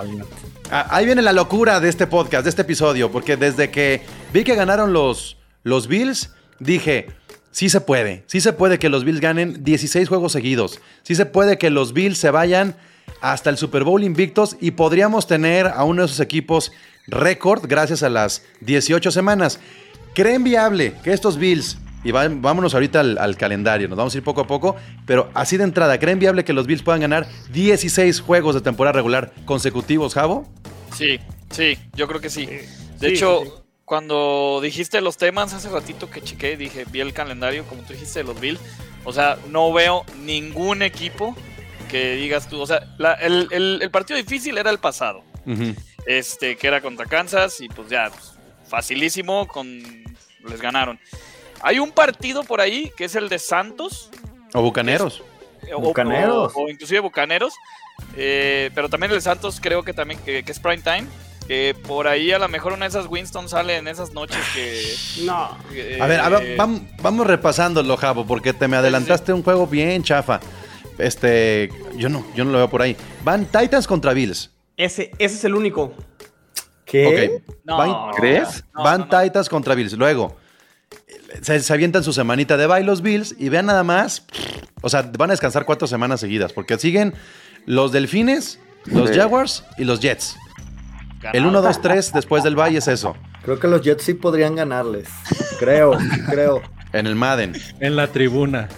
[0.71, 4.43] Ah, Ahí viene la locura de este podcast, de este episodio, porque desde que vi
[4.45, 6.31] que ganaron los, los Bills,
[6.61, 7.09] dije,
[7.51, 11.27] sí se puede, sí se puede que los Bills ganen 16 juegos seguidos, sí se
[11.27, 12.75] puede que los Bills se vayan
[13.21, 16.73] hasta el Super Bowl invictos y podríamos tener a uno de esos equipos
[17.07, 19.61] récord gracias a las 18 semanas.
[20.15, 24.19] ¿Creen viable que estos Bills, y va- vámonos ahorita al, al calendario, nos vamos a
[24.19, 27.27] ir poco a poco, pero así de entrada, ¿creen viable que los Bills puedan ganar
[27.53, 30.49] 16 juegos de temporada regular consecutivos, Javo?
[30.97, 31.19] Sí,
[31.51, 32.47] sí, yo creo que sí.
[32.47, 33.51] De Sí, hecho, sí,
[33.85, 38.21] cuando dijiste los temas hace ratito que chequé, dije, vi el calendario, como tú dijiste,
[38.21, 38.61] de los Bills.
[39.05, 41.37] O sea, no veo ningún equipo
[41.91, 42.61] que digas tú.
[42.61, 45.23] O sea, la- el, el- el partido difícil era el pasado,
[46.07, 48.33] este, que era contra Kansas, y pues ya, pues,
[48.69, 49.67] facilísimo, con
[50.49, 50.99] les ganaron.
[51.63, 54.11] Hay un partido por ahí que es el de Santos.
[54.55, 55.23] O Bucaneros.
[55.75, 56.53] o- Bucaneros.
[56.57, 57.55] O, o inclusive Bucaneros.
[58.17, 61.05] eh, pero también el de Santos creo que también que, que es prime time.
[61.47, 64.95] Que por ahí a lo mejor una de esas Winston sale en esas noches que...
[65.25, 65.57] No.
[65.73, 69.67] eh, A ver, a ver, vam- vamos repasándolo, Javo, porque te me adelantaste un juego
[69.67, 70.41] bien chafa.
[70.99, 72.97] Este, yo no, yo no lo veo por ahí.
[73.25, 74.51] Van Titans contra Bills.
[74.77, 75.95] Ese, ese es el único.
[76.85, 77.41] ¿Qué?
[77.41, 77.53] Ok.
[77.65, 78.65] No, Van- no, ¿Crees?
[78.75, 79.23] no, Van no, no.
[79.23, 79.95] Titans contra Bills.
[79.95, 80.37] Luego,
[81.41, 84.25] se, se avientan su semanita de bye los Bills y vean nada más.
[84.83, 87.15] O sea, van a descansar cuatro semanas seguidas porque siguen
[87.67, 89.17] los Delfines, los Sí.
[89.17, 90.37] Jaguars y los Jets.
[91.33, 91.49] El Ganaron.
[91.51, 93.17] 1, 2, 3 después del bye es eso.
[93.45, 95.09] Creo que los Jets sí podrían ganarles.
[95.61, 95.97] Creo,
[96.29, 96.63] creo.
[96.93, 97.55] En el Madden.
[97.81, 98.69] En la tribuna.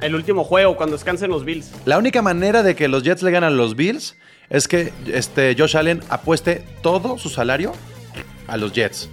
[0.00, 1.70] El último juego, cuando descansen los Bills.
[1.84, 4.16] La única manera de que los Jets le ganan a los Bills
[4.50, 7.72] es que este, Josh Allen apueste todo su salario
[8.46, 9.08] a los Jets.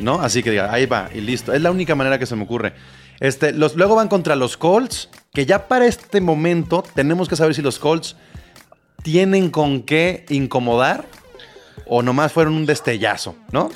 [0.00, 0.20] ¿No?
[0.20, 1.52] Así que diga, ahí va y listo.
[1.52, 2.72] Es la única manera que se me ocurre.
[3.20, 7.54] Este, los, luego van contra los Colts, que ya para este momento tenemos que saber
[7.54, 8.16] si los Colts
[9.02, 11.04] tienen con qué incomodar
[11.86, 13.70] o nomás fueron un destellazo, ¿no?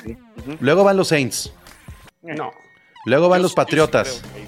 [0.59, 1.51] Luego van los Saints.
[2.21, 2.51] No.
[3.05, 4.21] Luego van Yo- los Patriotas.
[4.33, 4.45] que.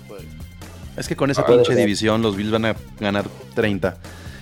[0.99, 3.97] Es que con esa pinche división los Bills van a ganar 30.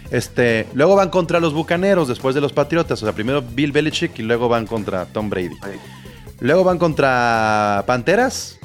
[0.10, 3.02] Este, luego van contra los Bucaneros después de los Patriotas.
[3.04, 5.56] O sea, primero Bill Belichick y luego van contra Tom Brady.
[6.40, 8.60] Luego van contra Panteras.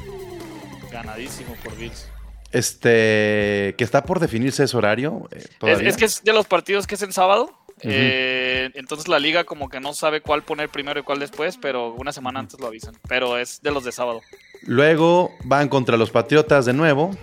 [0.90, 2.06] Ganadísimo por Bills.
[2.52, 5.28] Este, que está por definirse ese horario.
[5.30, 5.44] eh,
[5.84, 7.50] Es, que es de los partidos que es en sábado.
[7.82, 11.94] eh, entonces la liga como que no sabe cuál poner primero y cuál después, pero
[11.94, 12.94] una semana antes lo avisan.
[13.08, 14.20] Pero es de los de sábado.
[14.62, 17.16] Luego van contra los Patriotas de nuevo.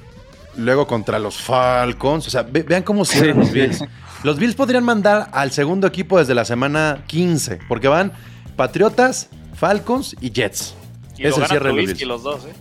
[0.56, 2.26] Luego contra los Falcons.
[2.26, 3.84] O sea, ve- vean cómo cierran los Bills.
[4.24, 7.60] Los Bills podrían mandar al segundo equipo desde la semana 15.
[7.68, 8.14] Porque van
[8.56, 10.76] Patriotas, Falcons y Jets.
[11.18, 12.54] Y Es lo el gana cierre de los dos, ¿eh?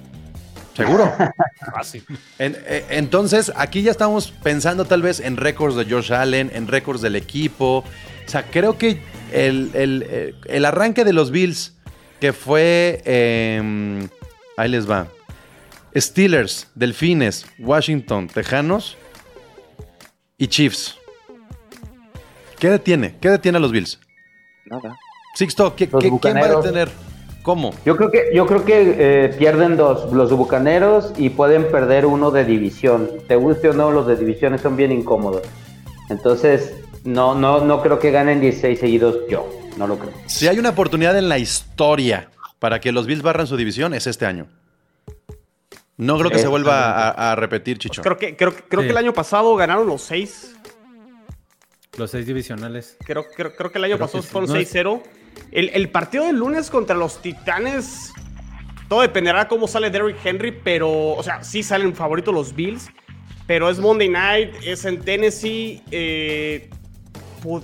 [0.75, 1.13] ¿Seguro?
[1.75, 2.05] Fácil.
[2.39, 6.67] En- eh, entonces, aquí ya estamos pensando tal vez en récords de Josh Allen, en
[6.69, 7.79] récords del equipo.
[7.79, 9.01] O sea, creo que
[9.33, 11.75] el, el- eh, el arranque de los Bills,
[12.21, 13.03] que fue...
[13.05, 14.09] eh,
[14.57, 15.07] ahí les va.
[15.95, 18.97] Steelers, Delfines, Washington, Tejanos
[20.37, 20.97] y Chiefs.
[22.59, 23.17] ¿Qué detiene?
[23.21, 23.99] ¿Qué detiene a los Bills?
[24.67, 24.99] Nada.
[25.37, 26.89] Sixto, ¿qué- Los qué- ¿quién va a detener?
[27.43, 27.73] ¿Cómo?
[27.85, 32.31] Yo creo que, yo creo que eh, pierden dos, los bucaneros y pueden perder uno
[32.31, 33.09] de división.
[33.29, 35.43] Te guste o no, los de divisiones son bien incómodos.
[36.09, 39.49] Entonces, no, no, no creo que ganen 16 seguidos yo.
[39.77, 40.13] No lo creo.
[40.27, 44.07] Si hay una oportunidad en la historia para que los Bills barran su división, es
[44.07, 44.47] este año.
[45.99, 48.01] No creo que se vuelva a, a repetir, Chicho.
[48.03, 48.87] Creo que, creo, que- creo Sí.
[48.89, 50.57] que el año pasado ganaron los seis.
[51.97, 52.97] Los seis divisionales.
[53.05, 54.29] Creo, creo, creo que el año Creo pasado sí.
[54.31, 55.03] fueron No es- 6-0.
[55.53, 58.13] El, el partido del lunes contra los Titanes.
[58.89, 61.13] Todo dependerá cómo sale Derrick Henry, pero.
[61.15, 62.89] O sea, sí salen favoritos los Bills.
[63.47, 65.81] Pero es Monday night, es en Tennessee.
[65.91, 66.69] eh,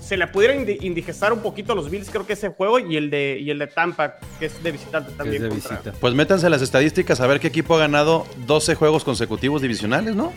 [0.00, 2.78] se le pudiera indi- indigestar un poquito a los Bills, creo que ese juego.
[2.78, 5.36] Y el de, y el de Tampa, que es de visitante también.
[5.36, 5.92] es de contra- visita.
[6.00, 10.32] Pues métanse las estadísticas a ver qué equipo ha ganado 12 juegos consecutivos divisionales, ¿no?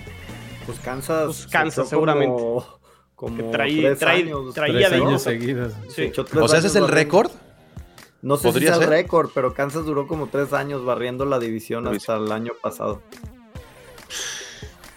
[0.65, 1.25] Pues Kansas.
[1.25, 2.33] Pues Kansas, se seguramente.
[2.35, 2.79] Como,
[3.15, 4.53] como traí- tres traí- años.
[4.53, 5.73] traía Tres de- años seguidos.
[5.89, 6.11] Sí.
[6.39, 7.31] O sea, ese es el récord.
[8.21, 8.89] No sé si ¿Podría sea el ser?
[8.89, 13.01] récord, pero Kansas duró como tres años barriendo la división hasta el año pasado.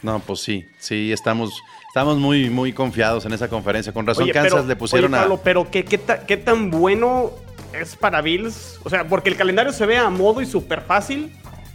[0.03, 3.93] No, pues sí, sí, estamos, estamos muy, muy confiados en esa conferencia.
[3.93, 5.37] Con razón, Oye, Kansas pero- le pusieron oye, a.
[5.43, 7.33] Pero ¿qué, qué, ta- qué tan bueno
[7.73, 8.79] es para Bills?
[8.85, 11.33] O sea, porque el calendario se ve a modo y súper fácil.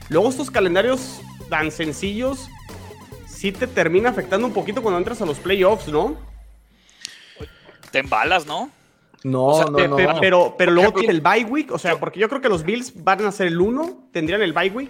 [0.10, 2.48] Luego estos calendarios tan sencillos
[3.28, 6.16] sí te termina afectando un poquito cuando entras a los playoffs, ¿no?
[7.94, 8.70] Te embalas, ¿no?
[9.24, 9.96] No, O sea, no, Pe- no.
[9.96, 12.64] pe- Pero, pero luego tiene el bye week, o sea, porque yo creo que los
[12.64, 14.90] Bills van a ser el 1, tendrían el bye week.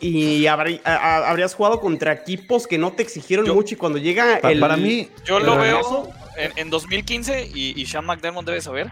[0.00, 3.76] Y habrí- a- a- habrías jugado contra equipos que no te exigieron Yo- mucho y
[3.76, 4.60] cuando llega Pa- el...
[4.60, 6.08] para mí, Yo lo veo
[6.56, 8.88] en 2015 y, y Sean McDermott debe saber.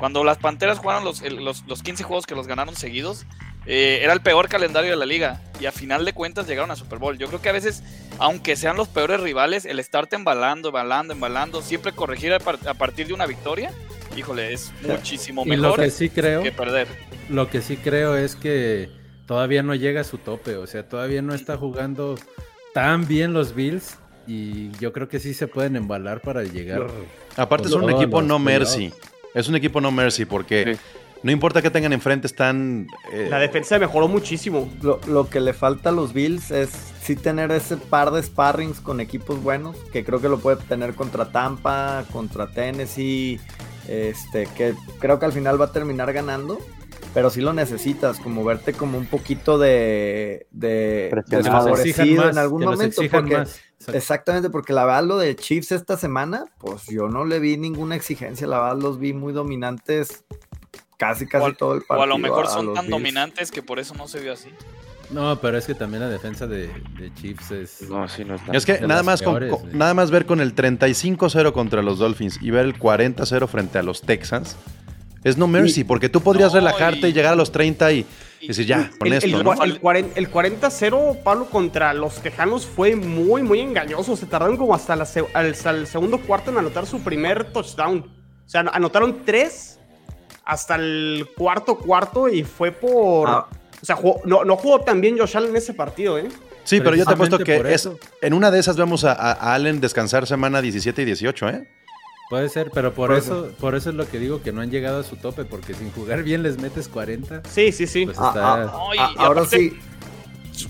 [0.00, 3.26] Cuando las Panteras jugaron los, los, los 15 juegos que los ganaron seguidos,
[3.66, 5.40] eh, era el peor calendario de la liga.
[5.60, 7.18] Y a final de cuentas llegaron a Super Bowl.
[7.18, 7.82] Yo creo que a veces,
[8.18, 12.74] aunque sean los peores rivales, el estarte embalando, embalando, embalando, siempre corregir a, par- a
[12.74, 13.70] partir de una victoria,
[14.16, 16.88] híjole, es muchísimo Y lo mejor que sí creo, que perder.
[17.28, 18.88] lo que sí creo es que
[19.26, 20.56] todavía no llega a su tope.
[20.56, 22.14] O sea, todavía no está jugando
[22.72, 23.98] tan bien los Bills.
[24.26, 26.86] Y yo creo que sí se pueden embalar para llegar.
[27.36, 28.92] aparte es un equipo no mercy.
[29.34, 30.80] Es un equipo no mercy porque Sí.
[31.22, 32.86] no importa que tengan enfrente, están.
[33.12, 34.68] eh, La defensa mejoró muchísimo.
[34.82, 36.70] Lo, lo que le falta a los Bills es
[37.02, 40.94] sí tener ese par de sparrings con equipos buenos, que creo que lo puede tener
[40.94, 43.40] contra Tampa, contra Tennessee,
[43.88, 46.58] este, que creo que al final va a terminar ganando,
[47.14, 53.02] pero sí lo necesitas, como verte como un poquito de, de desfavorecido en algún momento,
[53.10, 53.60] porque más.
[53.80, 53.96] Exacto.
[53.98, 57.96] Exactamente, porque la verdad lo de Chiefs esta semana, pues yo no le vi ninguna
[57.96, 60.22] exigencia, la verdad los vi muy dominantes
[60.98, 62.02] casi casi O todo el O partido.
[62.02, 62.90] a lo mejor son tan Bills.
[62.90, 64.50] dominantes que por eso no se vio así.
[65.08, 67.88] No, pero es que también la defensa de, de Chiefs es.
[67.88, 68.52] No, sí, no está.
[68.52, 71.98] Es que nada más, con- peores, con- nada más ver con el 35-0 contra los
[71.98, 74.56] Dolphins y ver el 40-0 frente a los Texans
[75.24, 78.06] es no mercy, porque tú podrías No, relajarte y, y- llegar a los 30 y,
[78.48, 79.52] decir, ya, con El, esto, el, ¿no?
[79.54, 84.16] cua- el cuaren- el 40-0, Pablo, contra los Tejanos fue muy, muy engañoso.
[84.16, 87.98] Se tardaron como hasta, la se- hasta el segundo cuarto en anotar su primer touchdown.
[88.46, 89.78] O sea, anotaron tres
[90.44, 93.28] hasta el cuarto cuarto y fue por...
[93.28, 93.46] Ah.
[93.82, 96.28] O sea, jugó- no, no jugó tan bien Josh Allen en ese partido, ¿eh?
[96.64, 97.98] Sí, pero yo te apuesto que es, eso.
[98.20, 101.68] en una de esas vemos a, a- a Allen descansar semana 17 y 18, ¿eh?
[102.30, 104.70] Puede ser, pero por Por eso, por eso es lo que digo que no han
[104.70, 107.42] llegado a su tope, porque sin jugar bien les metes 40.
[107.50, 108.06] Sí, sí, sí.
[108.06, 108.54] Pues Ah, está.
[108.54, 109.78] ah, No, y- ah, y ahora aparte- sí.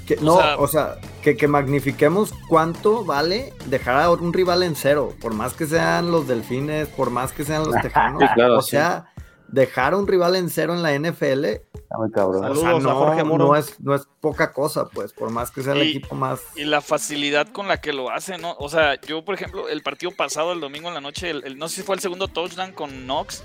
[0.07, 4.63] Que, o no, sea- o sea, que, que magnifiquemos cuánto vale dejar a un rival
[4.63, 8.23] en cero, por más que sean los delfines, por más que sean los tejanos.
[8.23, 8.71] Sí, claro, o sí.
[8.73, 9.07] sea,
[9.49, 12.45] dejar a un rival en cero en la NFL, Está muy cabrón.
[12.45, 13.47] o sea, a no, Jorge Moro.
[13.49, 16.39] no es, no es poca cosa, pues, por más que sea el Y- equipo más.
[16.55, 18.55] Y la facilidad con la que lo hace, ¿no?
[18.61, 21.59] O sea, yo, por ejemplo, el partido pasado, el domingo en la noche, el, el-
[21.59, 23.43] no sé si fue el segundo touchdown con Knox.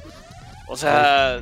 [0.67, 1.41] O sea,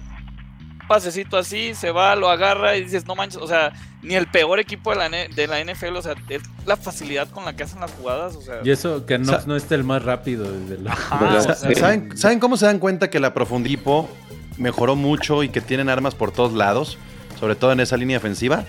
[0.87, 4.59] pasecito así, se va, lo agarra y dices, no manches, o sea, ni el peor
[4.59, 7.79] equipo de la, de la NFL, o sea, es la facilidad con la que hacen
[7.81, 8.61] las jugadas, o sea.
[8.63, 10.93] Y eso que O sea- Knox no esté el más rápido desde la.
[11.37, 14.09] O sea, ¿Saben, saben cómo se dan cuenta que la Profundipo
[14.57, 16.97] mejoró mucho y que tienen armas por todos lados?
[17.39, 18.65] Sobre todo en esa línea ofensiva.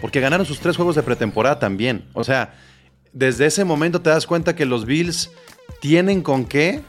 [0.00, 2.08] Porque ganaron sus tres juegos de pretemporada también.
[2.12, 2.54] O sea,
[3.12, 5.30] desde ese momento te das cuenta que los Bills
[5.80, 6.82] tienen con qué.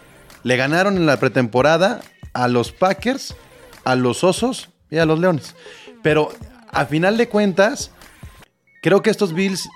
[0.44, 2.02] Le ganaron en la pretemporada
[2.34, 3.36] a los Packers,
[3.84, 5.56] a los Osos y a los Leones.
[6.04, 6.30] Pero
[6.72, 7.92] a final de cuentas,
[8.82, 9.68] creo que estos Bills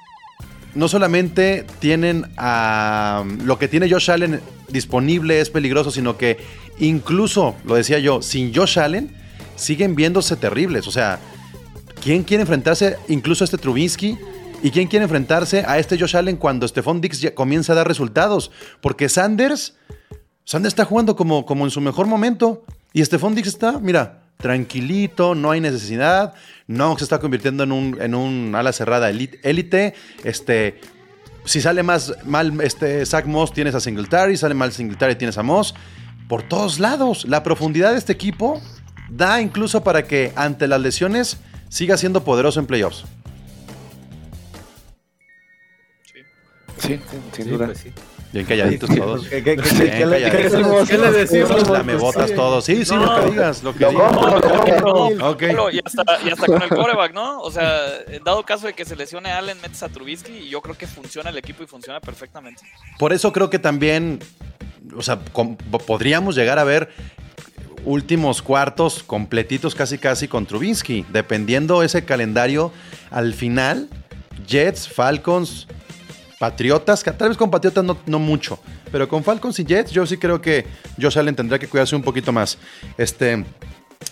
[0.76, 6.38] no solamente tienen a lo que tiene Josh Allen disponible es peligroso, sino que
[6.80, 9.16] incluso, lo decía yo, sin Josh Allen
[9.56, 10.88] siguen viéndose terribles.
[10.88, 11.20] O sea,
[12.02, 14.18] ¿quién quiere enfrentarse incluso a este Trubinsky?
[14.64, 17.88] ¿Y quién quiere enfrentarse a este Josh Allen cuando Stephon Dix ya comienza a dar
[17.88, 18.52] resultados?
[18.80, 19.76] Porque Sanders,
[20.46, 22.64] Sanders está jugando como, como en su mejor momento.
[22.94, 26.34] Y Stephon Dix está, mira, tranquilito, no hay necesidad.
[26.68, 29.94] No se está convirtiendo en un, en un ala cerrada elite- élite.
[30.24, 30.80] Este,
[31.46, 34.38] si sale más mal este Zach Moss, tienes a Singletary.
[34.38, 35.76] Sale mal Singletary, tienes a Moss.
[36.28, 37.26] Por todos lados.
[37.26, 38.62] La profundidad de este equipo
[39.10, 41.38] da incluso para que ante las lesiones
[41.70, 43.04] siga siendo poderoso en playoffs.
[46.78, 47.00] Sí,
[47.34, 47.66] sin Sí, duda.
[47.68, 47.92] pues sí.
[48.34, 49.28] Bien calladitos todos.
[49.28, 50.32] ¿Qué, qué- qué- Bien qué- qué le- calladitos.
[50.32, 50.89] qué decimos?
[50.89, 51.67] ¿Qué le decimos?
[51.67, 52.63] Dame botas todos.
[52.65, 54.12] Sí, sí, lo que digas, lo que digas.
[55.54, 57.41] No, y, hasta, y hasta con el coreback, ¿no?
[57.41, 60.62] O sea, en dado caso de que se lesione Allen, metes a Trubisky y yo
[60.62, 62.62] creo que funciona el equipo y funciona perfectamente.
[62.98, 64.20] Por eso creo que también,
[64.96, 66.89] o sea, podríamos llegar a ver
[67.84, 72.72] últimos cuartos completitos casi casi con Trubinsky, dependiendo ese calendario
[73.10, 73.89] al final,
[74.48, 75.67] Jets, Falcons,
[76.42, 78.58] Patriotas, que tal vez con Patriotas no, no mucho,
[78.92, 80.66] pero con Falcons y Jets yo sí creo que
[81.00, 82.58] Josh Allen tendrá que cuidarse un poquito más.
[82.98, 83.46] Este,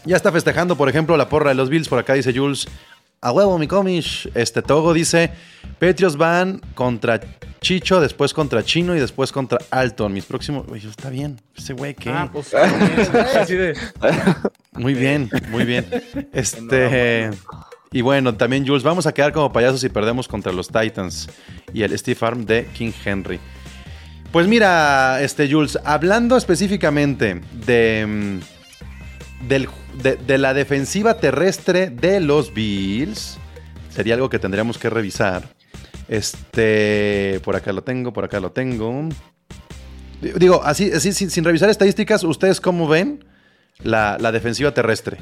[0.06, 2.68] ya está festejando, por ejemplo, la porra de los Bills, por acá dice Jules,
[3.20, 4.30] a huevo mi comish.
[4.36, 5.32] Este Togo dice,
[5.80, 7.20] Patriots van contra
[7.62, 10.14] Chicho, después contra Chino y después contra Alton.
[10.14, 12.12] Mis próximos, Oye, está bien, ese güey que...
[12.12, 13.76] Ah, pues así de.
[14.74, 15.84] Muy bien, muy bien.
[16.32, 17.32] Este.
[17.92, 21.28] Y bueno, también Jules, vamos a quedar como payasos si perdemos contra los Titans
[21.74, 23.40] y el Steve Arm de King Henry.
[24.32, 32.54] Pues mira, este Jules, hablando específicamente de, mm, de, de la defensiva terrestre de los
[32.54, 33.40] Bills,
[33.90, 35.50] sería algo que tendríamos que revisar.
[36.08, 39.10] Este, por acá lo tengo, por acá lo tengo.
[40.22, 43.26] Digo, así, así sin, revisar estadísticas, ¿ustedes cómo ven
[43.82, 45.18] la defensiva terrestre?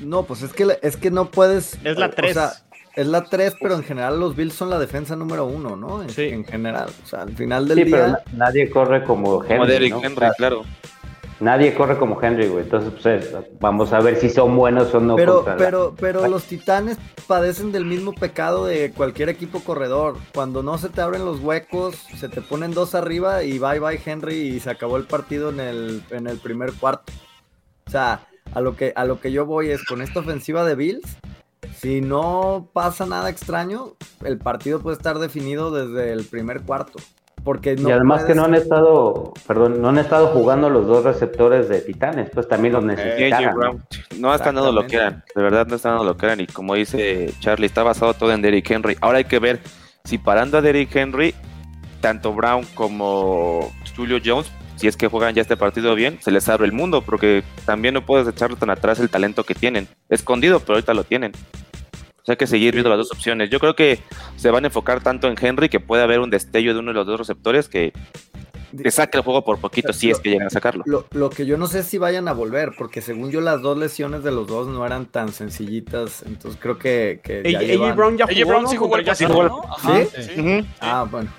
[0.00, 1.78] No, pues es que, es que no puedes.
[1.84, 2.34] Es la o tres.
[2.34, 2.52] sea,
[2.94, 6.02] es la 3, pero en general los Bills son la defensa número uno, ¿no?
[6.02, 6.22] En, Sí.
[6.24, 6.88] en general.
[7.04, 8.12] O sea, al final del Sí, pero día.
[8.32, 9.56] na- nadie corre como Henry.
[9.56, 9.98] Como Derrick ¿no?
[10.02, 10.62] Henry, O sea, claro.
[11.38, 12.64] Nadie corre como Henry, güey.
[12.64, 15.16] Entonces, pues, vamos a ver si son buenos o no.
[15.16, 20.16] pero, contra la- pero, pero los titanes padecen del mismo pecado de cualquier equipo corredor.
[20.34, 24.00] Cuando no se te abren los huecos, se te ponen dos arriba y bye bye
[24.02, 27.12] Henry y se acabó el partido en el, en el primer cuarto.
[27.86, 30.74] O sea, a lo que, a lo que yo voy es con esta ofensiva de
[30.74, 31.16] Bills.
[31.74, 36.98] Si no pasa nada extraño, el partido puede estar definido desde el primer cuarto.
[37.44, 41.04] Porque no y además que no han estado, perdón, no han estado jugando los dos
[41.04, 43.54] receptores de Titanes, pues también los AJ necesitan.
[44.18, 44.34] ¿no?
[44.34, 45.22] Están dando lo que eran.
[45.32, 46.40] De verdad no están dando lo que eran.
[46.40, 48.96] Y como dice Charlie, está basado todo en Derrick Henry.
[49.00, 49.60] Ahora hay que ver
[50.04, 51.36] si parando a Derrick Henry,
[52.00, 56.48] tanto Brown como Julio Jones, si es que juegan ya este partido bien, se les
[56.48, 57.02] abre el mundo.
[57.02, 59.88] Porque también no puedes echarle tan atrás el talento que tienen.
[60.08, 61.32] Escondido, pero ahorita lo tienen.
[61.32, 63.50] O sea, hay que seguir viendo las dos opciones.
[63.50, 64.00] Yo creo que
[64.36, 66.94] se van a enfocar tanto en Henry que puede haber un destello de uno de
[66.94, 67.92] los dos receptores que,
[68.82, 70.82] que saque el juego por poquito, si es que llegan a sacarlo.
[70.86, 73.62] Lo, lo que yo no sé es si vayan a volver, porque según yo las
[73.62, 77.64] dos lesiones de los dos no eran tan sencillitas, entonces creo que, que ya AJ
[77.68, 79.06] llevan- Brown ya AJ jugó, Brown sí jugó el
[80.08, 80.22] ¿Sí?
[80.34, 80.66] sí.
[80.80, 81.30] Ah, bueno.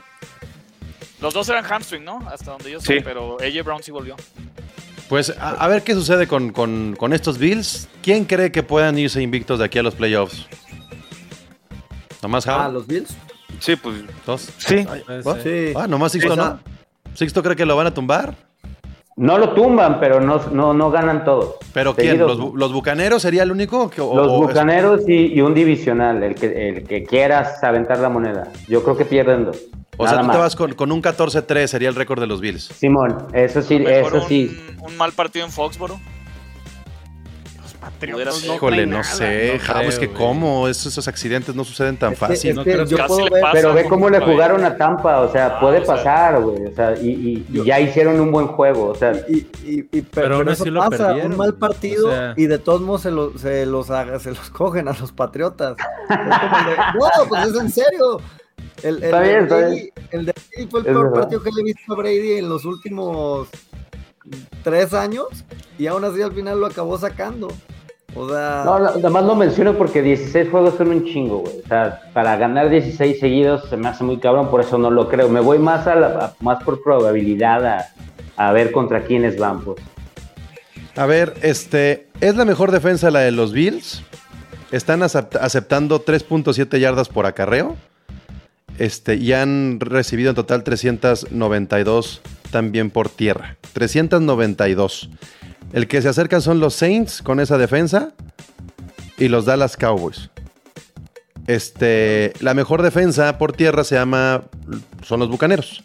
[1.22, 2.20] Los dos eran hamstring, ¿no?
[2.32, 3.02] Hasta donde yo sé, Sí.
[3.04, 4.16] pero AJ Brown sí volvió.
[5.10, 7.88] Pues a, a ver qué sucede con, con- con estos Bills.
[8.04, 10.46] ¿Quién cree que puedan irse invictos de aquí a los playoffs?
[12.22, 12.74] ¿Nomás Ah, Howard?
[12.74, 13.16] los Bills.
[13.60, 14.50] Sí, pues ¿Dos?
[14.58, 14.86] sí.
[15.76, 16.60] Ah, nomás Sixto no.
[17.14, 18.36] ¿Sixto cree que lo van a tumbar?
[19.16, 21.56] No lo tumban, pero no, no, no ganan todos.
[21.74, 22.20] ¿Pero quién?
[22.20, 23.90] ¿Los, los bucaneros sería el único?
[23.90, 27.64] Que, o- Los o es- bucaneros y, y un divisional, el que, el que quieras
[27.64, 28.52] aventar la moneda.
[28.68, 29.58] Yo creo que pierden dos.
[30.00, 30.36] O Nada sea, tú más.
[30.36, 32.66] te vas con, con un 14-3, sería el récord de los Bills.
[32.66, 34.66] Simón, eso sí, Mejor eso un, sí.
[34.80, 36.00] un mal partido en Foxboro.
[37.82, 39.04] Patriotas no Híjole, no nada.
[39.06, 42.54] sé, no Javo, es creo, que cómo, esos, esos accidentes no suceden tan fácil.
[42.56, 43.44] no creo yo puedo ver.
[43.54, 46.96] Pero ve cómo le jugaron a Tampa, o sea, puede o pasar, güey, o sea,
[47.00, 50.36] y, y- y ya hicieron un buen juego, o sea, Y, y, y- pero, Pero
[50.36, 53.04] aún pero eso así lo pasa, un mal partido O sea- y de todos modos
[53.04, 55.78] se, lo- se los haga- se los cogen a los patriotas.
[56.10, 58.22] Es como de, no, pues es en serio.
[58.84, 59.92] El, el Está de bien, está Brady- bien.
[60.12, 61.20] el de Brady fue el Es peor verdad.
[61.22, 63.48] partido que le he visto a Brady en los últimos
[64.64, 65.26] tres años
[65.78, 67.48] y aún así al final lo acabó sacando.
[68.16, 71.60] O sea, no, no, nada más lo menciono porque 16 juegos son un chingo, güey,
[71.64, 75.08] o sea, para ganar 16 seguidos se me hace muy cabrón, por eso no lo
[75.08, 77.86] creo, me voy más a, la, a- más por probabilidad a,
[78.38, 79.78] a ver contra quiénes van, pues.
[80.96, 84.02] A ver, este, ¿es la mejor defensa la de los Bills?
[84.72, 87.76] están acept- aceptando 3.7 yardas por acarreo.
[88.78, 92.22] Este, y han recibido en total 392
[92.52, 93.58] también por tierra.
[93.74, 95.10] 392.
[95.74, 98.14] El que se acercan son los Saints con esa defensa
[99.18, 100.30] y los Dallas Cowboys.
[101.48, 104.44] Este, la mejor defensa por tierra se llama
[105.04, 105.84] son los Bucaneros.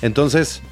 [0.00, 0.62] Entonces,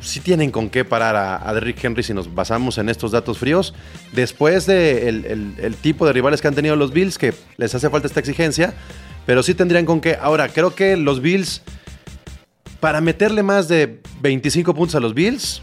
[0.00, 3.74] sí tienen con qué parar a, Derrick Henry si nos basamos en estos datos fríos.
[4.12, 7.74] Después de el, el- el tipo de rivales que han tenido los Bills, que les
[7.74, 8.74] hace falta esta exigencia,
[9.26, 10.16] pero sí tendrían con qué.
[10.20, 11.62] Ahora, creo que los Bills,
[12.80, 15.60] para meterle más de 25 puntos a los Bills,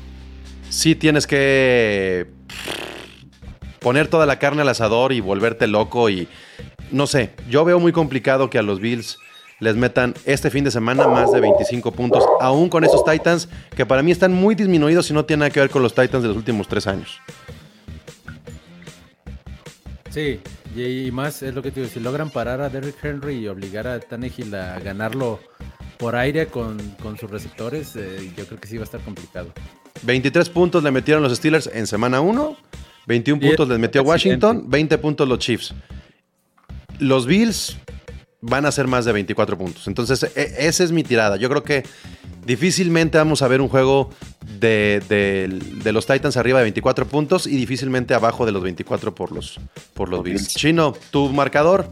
[0.69, 2.27] sí tienes que
[3.79, 6.27] poner toda la carne al asador y volverte loco y
[6.91, 9.17] no sé, yo veo muy complicado que a los Bills
[9.59, 13.85] les metan este fin de semana más de 25 puntos, aún con esos Titans que
[13.85, 16.29] para mí están muy disminuidos y no tienen nada que ver con los Titans de
[16.29, 17.19] los últimos tres años.
[20.13, 20.39] Sí,
[20.75, 23.87] y, más es lo que te digo, si logran parar a Derrick Henry y obligar
[23.87, 25.39] a Tannehill a ganarlo
[25.97, 29.51] por aire con, con sus receptores, eh, yo creo que sí va a estar complicado.
[30.03, 32.55] 23 puntos le metieron los Steelers en semana 1,
[33.07, 34.03] 21 Y puntos es les metió.
[34.03, 35.73] Washington, 20 puntos los Chiefs.
[36.99, 37.75] Los Bills
[38.45, 39.87] van a ser más de 24 puntos.
[39.87, 41.37] Entonces, e- esa es mi tirada.
[41.37, 41.83] Yo creo que
[42.45, 44.09] difícilmente vamos a ver un juego
[44.59, 45.47] de, de-
[45.81, 49.59] de los Titans arriba de 24 puntos y difícilmente abajo de los 24 por los,
[49.93, 50.49] por los Bills.
[50.49, 51.89] Chino, tu marcador.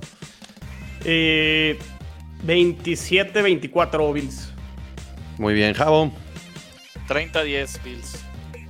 [1.05, 1.79] Eh,
[2.45, 4.49] 27-24 Bills.
[5.37, 6.11] Muy bien, Javo.
[7.07, 8.19] 30-10 Bills.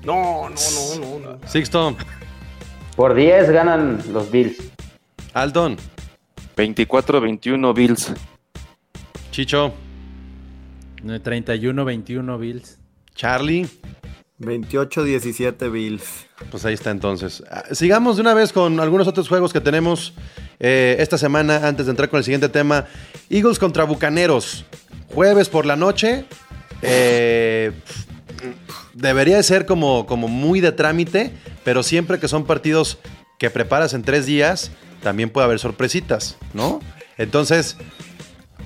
[0.03, 0.55] No, no,
[0.99, 1.37] no, no.
[1.39, 1.47] no.
[1.47, 1.95] Sixto.
[2.95, 4.57] Por 10 ganan los Bills.
[5.33, 5.77] Alton.
[6.55, 8.13] 24-21 Bills.
[9.31, 9.73] Chicho.
[11.03, 12.77] 31-21 Bills.
[13.15, 13.67] Charlie.
[14.39, 16.25] 28-17 Bills.
[16.49, 17.43] Pues ahí está entonces.
[17.49, 20.13] Ah, Sigamos de una vez con algunos otros juegos que tenemos
[20.59, 22.85] eh, esta semana antes de entrar con el siguiente tema.
[23.29, 24.65] Eagles contra Bucaneros.
[25.13, 26.25] Jueves por la noche.
[26.81, 27.71] Eh,
[28.93, 31.31] debería de ser como, como muy de trámite,
[31.63, 32.97] pero siempre que son partidos
[33.41, 34.69] que preparas en tres días,
[35.01, 36.79] también puede haber sorpresitas, ¿no?
[37.17, 37.75] Entonces,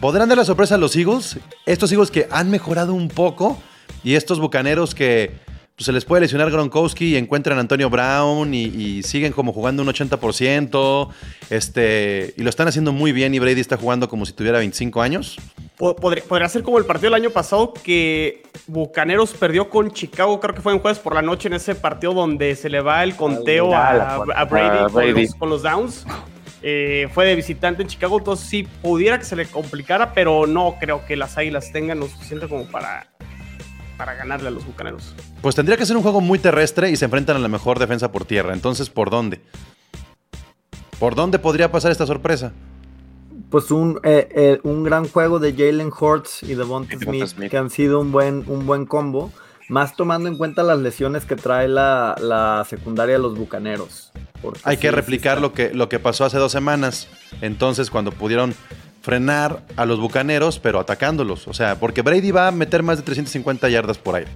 [0.01, 1.37] ¿podrán dar la sorpresa a los Eagles?
[1.65, 3.57] Estos Eagles que han mejorado un poco
[4.03, 5.31] y estos Bucaneros que
[5.75, 9.51] pues, se les puede lesionar Gronkowski y encuentran a Antonio Brown y, y siguen como
[9.53, 11.09] jugando un 80%,
[11.49, 15.01] este, y lo están haciendo muy bien y Brady está jugando como si tuviera 25
[15.01, 15.37] años.
[15.77, 20.39] Po- Podría, podría ser como el partido del año pasado que Bucaneros perdió con Chicago,
[20.39, 23.03] creo que fue en jueves por la noche en ese partido donde se le va
[23.03, 25.25] el conteo a, la- a Brady, a con Brady.
[25.25, 26.05] los- Con, los, downs.
[26.67, 30.77] Eh, fue de visitante en Chicago, entonces sí pudiera que se le complicara, pero no
[30.79, 33.05] creo que las Águilas tengan lo suficiente como para,
[33.97, 35.15] para ganarle a los Bucaneros.
[35.41, 38.11] Pues tendría que ser un juego muy terrestre y se enfrentan a la mejor defensa
[38.11, 38.53] por tierra.
[38.53, 39.41] Entonces, ¿por dónde?
[40.99, 42.53] ¿Por dónde podría pasar esta sorpresa?
[43.49, 47.51] Pues un, eh, eh, un gran juego de Jalen Hurts y Devonta Devonta Smith, Smith.
[47.51, 49.31] que han sido un buen, un buen combo,
[49.69, 54.11] más tomando en cuenta las lesiones que trae la, la secundaria de los Bucaneros.
[54.63, 57.07] Hay que sí, replicar lo que, lo que pasó hace dos semanas.
[57.41, 58.53] Entonces, cuando pudieron
[59.05, 61.47] frenar a los bucaneros, pero atacándolos.
[61.47, 64.31] O sea, porque Brady va a meter más de 350 yardas por aire.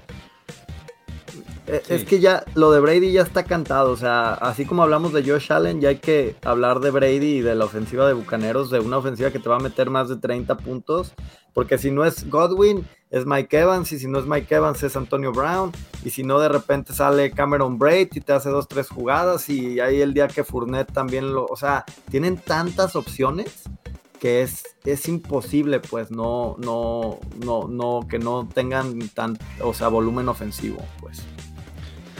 [1.66, 1.94] Eh, Sí.
[1.94, 5.24] Es que ya lo de Brady ya está cantado, o sea, así como hablamos de
[5.24, 8.80] Josh Allen, ya hay que hablar de Brady y de la ofensiva de Bucaneros, de
[8.80, 11.14] una ofensiva que te va a meter más de 30 puntos,
[11.54, 14.96] porque si no es Godwin, es Mike Evans, y si no es Mike Evans es
[14.96, 15.72] Antonio Brown,
[16.04, 19.80] y si no de repente sale Cameron Braid y te hace dos, tres jugadas, y
[19.80, 23.64] ahí el día que Fournette también lo, o sea, tienen tantas opciones
[24.20, 29.88] que es, es imposible, pues, no, no, no, no, que no tengan tan, o sea,
[29.88, 31.24] volumen ofensivo, pues.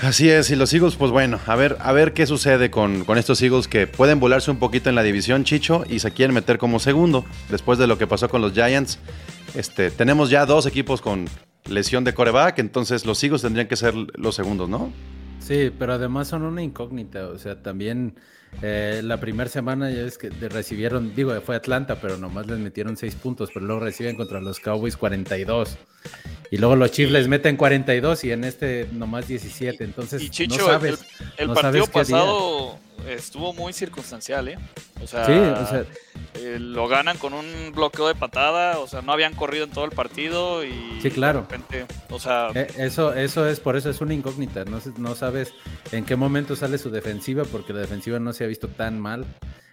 [0.02, 3.18] Así es, y los Eagles, pues bueno, a ver, a ver qué sucede con, con
[3.18, 6.58] estos Eagles que pueden volarse un poquito en la división, Chicho, y se quieren meter
[6.58, 8.98] como segundo, después de lo que pasó con los Giants.
[9.56, 11.28] Este, tenemos ya dos equipos con
[11.66, 14.92] lesión de coreback, entonces los Eagles tendrían que ser los segundos, ¿no?
[15.40, 17.28] Sí, pero además son una incógnita.
[17.28, 18.16] O sea, también
[18.62, 22.98] eh, la primera semana ya es que recibieron, digo, fue Atlanta, pero nomás les metieron
[22.98, 25.78] 6 puntos, pero luego reciben contra los Cowboys 42.
[26.52, 29.84] Y luego los Chiefs les meten 42 y en este nomás 17.
[29.84, 31.00] Entonces, Y Chicho, no sabes.
[31.20, 32.18] el, el no partido sabes qué día.
[32.20, 34.58] pasado estuvo muy circunstancial, ¿eh?
[35.02, 35.86] O sea, Sí, o sea,
[36.36, 39.86] eh, lo ganan con un bloqueo de patada, o sea, no habían corrido en todo
[39.86, 41.46] el partido y Sí, claro.
[41.50, 44.66] de repente, o sea, Eh, Eso, eso es, por eso es una incógnita.
[44.66, 45.54] No, no sabes
[45.92, 49.26] en qué momento sale su defensiva, porque la defensiva no se ha visto tan mal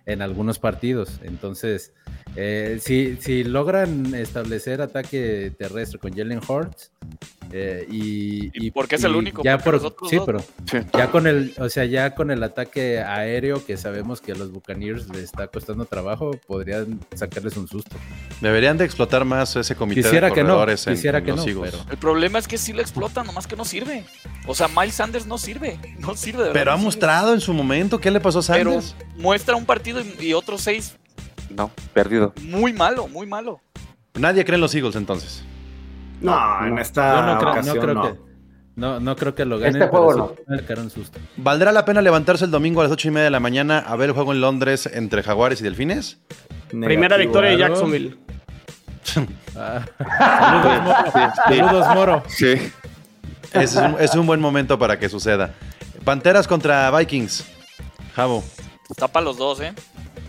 [0.06, 1.20] en algunos partidos.
[1.22, 1.92] Entonces,
[2.38, 6.90] Eh, si, si logran establecer ataque terrestre con Jalen Hurts
[7.52, 9.42] eh, y, ¿Y por qué es el único?
[9.42, 10.40] Ya Porque por, sí, dos, pero
[10.70, 10.78] Sí.
[10.92, 14.50] ya con el, o sea, ya con el ataque aéreo que sabemos que a los
[14.52, 17.96] Buccaneers les está costando trabajo, podrían sacarles un susto.
[18.42, 21.32] Deberían de explotar más ese comité Quisiera de que no, corredores en- quisiera en que
[21.32, 24.04] no, pero El problema es que sí lo explota, nomás que no sirve.
[24.46, 25.78] O sea, Miles Sanders no sirve.
[25.98, 26.60] No sirve de verdad.
[26.60, 26.84] Pero ha no sirve.
[26.86, 28.94] mostrado en su momento qué le pasó a Pero Sanders.
[29.16, 30.96] muestra un partido y, y otros seis
[31.50, 32.32] No, perdido.
[32.42, 33.60] muy malo, muy malo.
[34.14, 35.42] Nadie cree en los Eagles entonces.
[36.20, 38.02] No, en esta no creo, no ocasión creo no.
[38.02, 38.26] que
[38.76, 40.36] no, no creo que lo ganen, Este juego
[40.78, 41.18] un susto.
[41.38, 43.96] ¿Valdrá la pena levantarse el domingo a las ocho y media de la mañana a
[43.96, 46.18] ver el juego en Londres entre Jaguares y Delfines?
[46.68, 47.58] Primera victoria de.
[47.58, 48.18] Jacksonville.
[49.56, 49.82] Ah.
[50.18, 50.84] Saludos,
[51.14, 51.32] Moro.
[51.48, 52.22] Saludos, Moro.
[52.28, 52.54] Sí.
[53.52, 55.54] Es, un, es un buen momento para que suceda.
[56.04, 57.44] Panteras contra Vikings.
[58.14, 58.44] Javo.
[59.12, 59.72] Para los dos, ¿eh?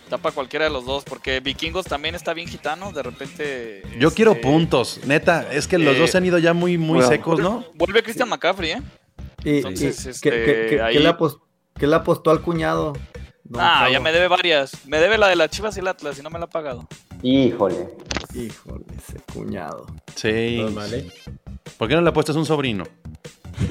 [0.10, 3.84] Para cualquiera de los dos, porque Vikingos también está bien gitano, de repente...
[4.00, 5.02] Yo quiero este, puntos.
[5.06, 7.08] Neta, es que los eh, dos se han ido ya muy, muy bueno.
[7.10, 7.66] secos, ¿no?
[7.76, 8.82] Vuelve Christian McCaffrey, ¿eh?
[9.44, 11.40] Y, Entonces, y- este, ¿qué, qué- qué- ahí- qué le apos-
[11.78, 12.94] qué le apostó al cuñado?
[13.44, 14.72] Don ah, ya me debe varias.
[14.88, 16.88] Me debe la de las Chivas y el Atlas y no me la ha pagado.
[17.22, 17.90] Híjole.
[18.34, 19.88] Híjole, ese cuñado.
[20.16, 20.58] Sí.
[20.62, 21.12] Normal, ¿eh?
[21.78, 22.84] ¿Por qué no le apuestas un sobrino?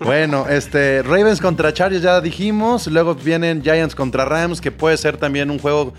[0.00, 2.86] Bueno, este, Ravens contra Chargers ya dijimos.
[2.86, 5.92] Luego vienen Giants contra Rams, que puede ser también un juego.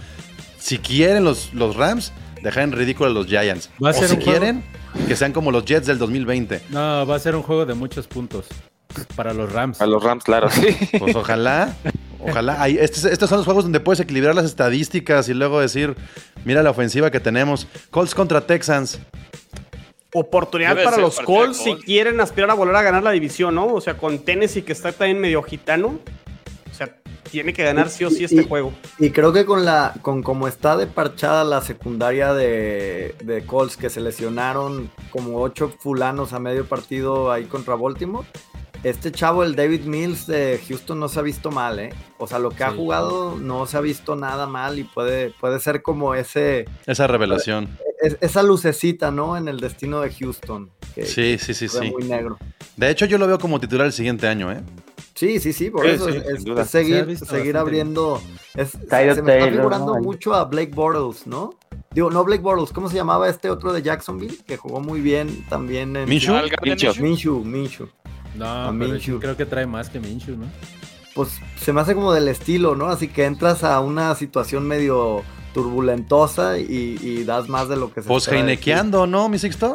[0.59, 3.69] Si quieren los, los Rams, dejar en ridículo a los Giants.
[3.83, 4.63] Va a o ser si un juego- quieren,
[5.07, 6.61] que sean como los Jets del 2020.
[6.69, 8.45] No, va a ser un juego de muchos puntos
[9.15, 9.81] para los Rams.
[9.81, 10.77] A los Rams, claro, sí.
[10.99, 11.73] Pues ojalá,
[12.23, 12.67] ojalá.
[12.67, 15.95] Estos, estos son los juegos donde puedes equilibrar las estadísticas y luego decir,
[16.45, 17.67] mira la ofensiva que tenemos.
[17.89, 18.99] Colts contra Texans.
[20.13, 23.67] Oportunidad Debe para los Colts si quieren aspirar a volver a ganar la división, ¿no?
[23.67, 25.99] O sea, con Tennessee que está también medio gitano.
[26.69, 26.97] O sea,
[27.29, 28.73] tiene que ganar sí o sí este Y- juego.
[28.99, 33.77] Y creo que con la con como está de parchada la secundaria de, de Colts
[33.77, 38.27] que se lesionaron como ocho fulanos a medio partido ahí contra Baltimore.
[38.83, 41.93] Este chavo, el David Mills de Houston, no se ha visto mal, ¿eh?
[42.17, 45.59] O sea, lo que ha jugado no se ha visto nada mal y puede, puede
[45.59, 47.77] ser como ese Esa revelación.
[48.01, 49.37] es- esa lucecita, ¿no?
[49.37, 50.71] En el destino de Houston.
[50.95, 51.91] Que, Sí, sí, sí, sí.
[51.91, 52.37] muy negro.
[52.75, 54.61] De hecho, yo lo veo como titular el siguiente año, ¿eh?
[55.13, 58.19] Sí, sí, sí, por Sí, eso sí, es, seguir, Se seguir abriendo.
[58.55, 58.77] Es, se
[59.21, 60.01] me está figurando ¿no?
[60.01, 61.51] mucho a Blake Bortles, ¿no?
[61.93, 64.37] Digo, no Blake Bortles, ¿cómo se llamaba este otro de Jacksonville?
[64.47, 66.09] Que jugó muy bien también en.
[66.09, 66.35] Minshew.
[66.35, 66.77] Al Garden
[68.35, 69.19] No, A Minshew.
[69.19, 70.45] creo que trae más que Minshew, ¿no?
[71.13, 72.87] Pues se me hace como del estilo, ¿no?
[72.87, 75.23] Así que entras a una situación medio
[75.53, 79.73] turbulentosa y, y das más de lo que se Pues heinequeando, ¿no, mi Sixto?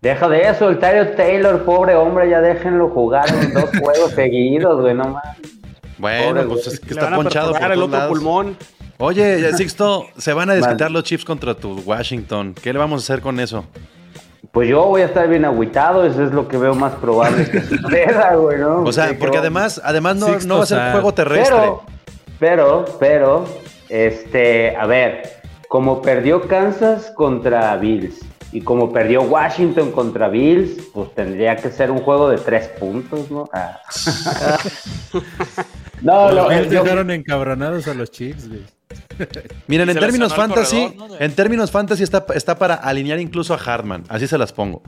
[0.00, 4.80] Deja de eso, el Tyler Taylor, pobre hombre, ya déjenlo jugar en dos juegos seguidos,
[4.80, 5.22] güey, no más.
[5.98, 8.08] Bueno, Pobre pues es que está ponchado por el otro lados.
[8.10, 8.56] pulmón.
[8.98, 10.94] Oye, Sixto, se van a desquitar Vale.
[10.94, 12.54] los chips contra tu Washington.
[12.60, 13.64] ¿Qué le vamos a hacer con eso?
[14.52, 17.60] Pues yo voy a estar bien agüitado, eso es lo que veo más probable que
[17.62, 18.82] suceda, güey, ¿no?
[18.82, 20.92] O sea, porque que- además, además no, Sixto no va a ser Sad.
[20.92, 21.56] juego terrestre.
[21.56, 21.82] Pero,
[22.38, 23.44] pero, pero,
[23.88, 28.20] este, a ver, como perdió Kansas contra Bills
[28.52, 33.30] y como perdió Washington contra Bills, pues tendría que ser un juego de tres puntos,
[33.30, 33.48] ¿no?
[33.54, 33.80] Ah.
[36.02, 38.62] no, Los no, yo- dejaron encabronados a los Chiefs, güey.
[39.68, 41.20] Miren, en términos fantasy, corredor, ¿no?
[41.20, 44.04] En términos fantasy está, está para alinear incluso a Hartman.
[44.08, 44.82] Así se las pongo.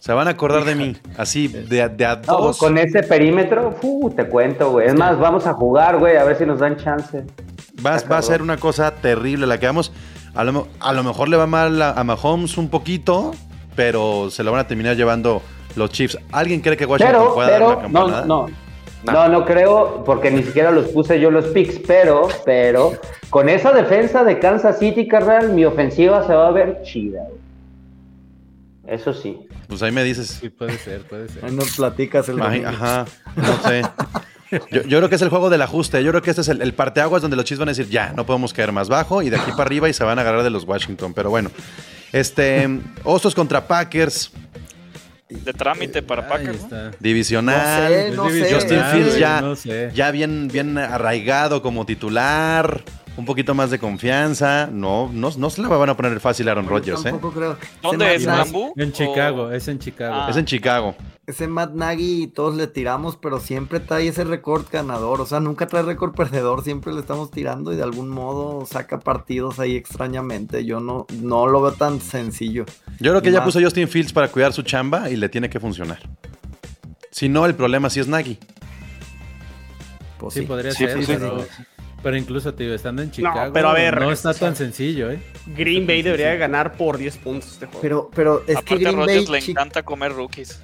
[0.00, 0.96] Se van a acordar de mí.
[1.16, 4.88] Así, de, de a no, con ese perímetro, fu, te cuento, güey.
[4.88, 7.24] Es más, vamos a jugar, güey, a ver si nos dan chance.
[7.84, 9.92] Va, a ser una cosa terrible la que vamos.
[10.34, 13.32] A lo, mo- a lo mejor le va mal a, a Mahomes un poquito,
[13.74, 15.40] pero se lo van a terminar llevando
[15.74, 16.18] los Chiefs.
[16.32, 18.46] ¿Alguien cree que Washington Pero, pueda dar la pero, no, campanada?
[19.04, 19.12] No.
[19.12, 22.92] No, no creo, porque ni siquiera los puse yo los picks, pero, pero,
[23.30, 27.44] con esa defensa de Kansas City, carnal, mi ofensiva se va a ver chida, güey.
[28.86, 29.38] Eso sí.
[29.68, 30.38] Pues ahí me dices.
[30.40, 31.44] Sí, puede ser, puede ser.
[31.44, 33.82] Ahí nos platicas el Ay, ajá, no sé.
[34.70, 36.04] Yo, yo creo que es el juego del ajuste.
[36.04, 38.12] Yo creo que este es el, el parteaguas donde los Chiefs van a decir, ya,
[38.12, 40.42] no podemos caer más bajo y de aquí para arriba y se van a agarrar
[40.42, 41.12] de los Washington.
[41.14, 41.50] Pero bueno,
[42.12, 42.68] este,
[43.02, 44.30] Osos contra Packers,
[45.28, 46.66] De trámite para Packers,
[47.00, 48.14] divisional.
[48.14, 48.54] No sé, no sé.
[48.54, 49.90] Justin Fields ya, no sé.
[49.94, 52.82] ya bien, bien arraigado como titular,
[53.16, 54.68] un poquito más de confianza.
[54.70, 57.10] No, no, no se la van a poner fácil a Aaron Rodgers, ¿eh?
[57.10, 57.56] Tampoco creo.
[57.82, 58.26] ¿Dónde es?
[58.26, 60.14] Matt ¿En Chicago, es en Chicago.
[60.14, 60.28] Ah.
[60.30, 60.94] Es en Chicago.
[61.26, 65.20] Ese Matt Nagy todos le tiramos, pero siempre trae ese récord ganador.
[65.22, 69.00] O sea, nunca trae récord perdedor, siempre le estamos tirando y de algún modo saca
[69.00, 70.66] partidos ahí extrañamente.
[70.66, 72.66] Yo no, no lo veo tan sencillo.
[73.00, 75.58] Yo creo que ya puso Justin Fields para cuidar su chamba y le tiene que
[75.60, 75.98] funcionar.
[77.10, 78.38] Si no, el problema sí es Nagy.
[80.18, 80.46] Pues Sí, sí.
[80.46, 81.12] podría Sí, ser, sí, sí.
[81.14, 81.44] pero
[82.04, 85.18] Pero incluso, tío, estando en Chicago, pero a ver, no está tan sencillo, ¿eh?
[85.46, 87.80] Green Bay debería de ganar por 10 puntos este juego.
[87.80, 90.60] Pero, pero es que Aparte, a Green Bay, Rodgers le Chi- encanta comer rookies.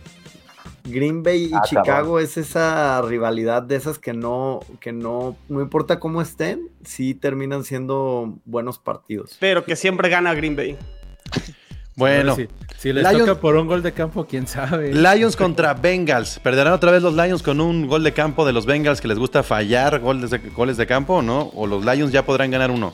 [0.84, 2.22] Green Bay y Ah, Chicago cabrón.
[2.24, 7.64] es esa rivalidad de esas que no, que no, no importa cómo estén, sí terminan
[7.64, 9.36] siendo buenos partidos.
[9.41, 10.76] Pero que siempre gana Green Bay.
[12.01, 12.48] Bueno, Si,
[12.78, 14.92] si les Lions- toca por un gol de campo, quién sabe.
[14.92, 16.40] Lions contra Bengals.
[16.40, 19.18] ¿Perderán otra vez los Lions con un gol de campo de los Bengals que les
[19.18, 21.51] gusta fallar goles de, goles de campo o no?
[21.55, 22.92] ¿O los Lions ya podrán ganar uno?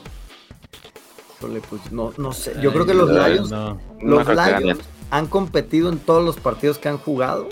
[1.39, 2.53] Pues no, no sé.
[2.61, 3.79] Yo creo que los Lions, no.
[4.01, 4.27] Los.
[4.27, 4.79] Lions
[5.11, 7.47] han competido en todos los partidos que han jugado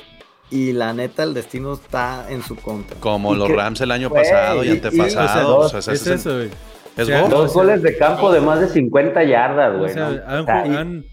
[0.50, 3.00] y la neta el destino está en su contra.
[3.00, 5.58] Como Y los que- Rams el año pasado y y- y- antepasado.
[5.58, 6.50] o o sea, ese Es eso, güey.
[6.98, 7.30] es O sea, gol.
[7.30, 9.94] Dos goles de campo de más de 50 yardas, O güey.
[9.94, 10.22] sea, ¿no?
[10.28, 11.06] han, O sea, ju- han-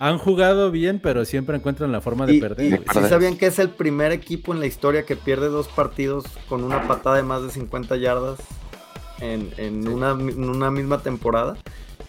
[0.00, 2.66] han jugado bien, pero siempre encuentran la forma de Y, perder.
[2.66, 6.24] y sí sabían que es el primer equipo en la historia que pierde dos partidos
[6.48, 8.38] con una patada de más de 50 yardas
[9.20, 11.56] en, en una, en una misma temporada.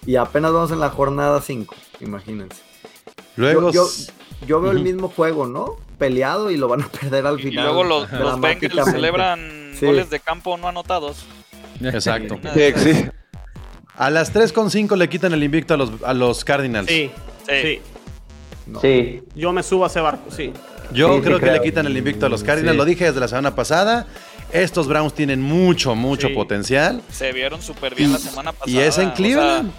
[0.05, 2.61] Y apenas vamos en la jornada 5, imagínense.
[3.35, 5.75] Luego, yo, yo, yo veo el mismo juego, ¿no?
[5.97, 7.65] Peleado y lo van a perder al Y final.
[7.65, 9.85] luego los, los Bengals celebran Sí.
[9.85, 11.25] goles de campo no anotados.
[11.81, 12.35] exacto.
[12.35, 13.05] Una- Sí, sí.
[13.97, 16.87] A las 3.5 le quitan el invicto a los, a los Cardinals.
[16.87, 17.11] Sí,
[17.47, 17.61] Sí.
[17.61, 17.81] sí.
[18.67, 18.79] No.
[18.79, 20.53] Sí, Yo me subo a ese barco, sí.
[20.93, 21.53] Yo Sí, sí, creo que creo.
[21.55, 22.73] le quitan el invicto a los Cardinals.
[22.73, 22.77] Sí.
[22.77, 24.07] Lo dije desde la semana pasada.
[24.51, 26.33] Estos Browns tienen mucho, mucho Sí.
[26.33, 27.01] potencial.
[27.09, 28.71] Se vieron súper bien la semana pasada.
[28.71, 29.71] Y es en o sea, Cleveland.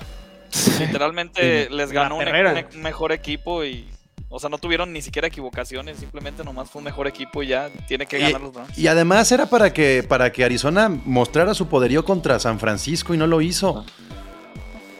[0.80, 3.86] literalmente les ganó un, mejor equipo y.
[4.34, 7.68] O sea, no tuvieron ni siquiera equivocaciones, simplemente nomás fue un mejor equipo y ya
[7.86, 8.78] tiene que ganar los Browns.
[8.78, 13.12] Y, y además era para que, para que Arizona mostrara su poderío contra San Francisco
[13.12, 13.84] y no lo hizo.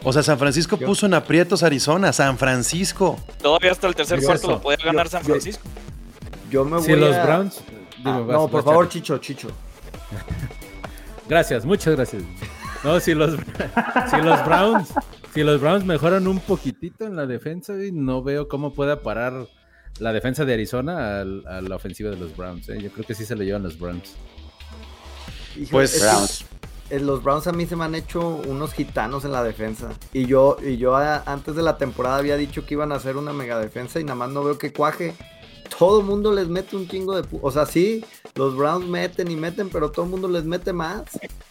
[0.03, 2.11] O sea, San Francisco Yo- puso en aprietos a Arizona.
[2.13, 3.19] San Francisco.
[3.41, 4.51] Todavía hasta el tercer Yo cuarto eso.
[4.53, 5.63] lo podía ganar Yo- San Francisco.
[6.51, 7.61] Yo me voy Si los Browns.
[8.05, 8.89] Ah, digo, no, por vas, favor.
[8.89, 9.47] Chicho, Chicho.
[11.29, 12.21] Gracias, muchas gracias.
[12.83, 13.31] No, si los,
[14.11, 14.89] si los Browns,
[15.33, 19.47] si los Browns mejoran un poquitito en la defensa, no veo cómo pueda parar
[19.99, 22.67] la defensa de Arizona al- a, la ofensiva de los Browns.
[22.69, 22.77] ¿eh?
[22.81, 24.15] Yo creo que sí se lo llevan los Browns.
[25.71, 26.45] Pues Browns.
[26.95, 29.89] Eh, los Browns a mí se me han hecho unos gitanos en la defensa.
[30.13, 33.17] Y yo, y yo a- antes de la temporada había dicho que iban a hacer
[33.17, 35.13] una mega defensa y nada más no veo que cuaje.
[35.79, 37.27] Todo el mundo les mete un chingo de...
[37.41, 41.01] O sea, sí, los Browns meten y meten, pero todo el mundo les mete más.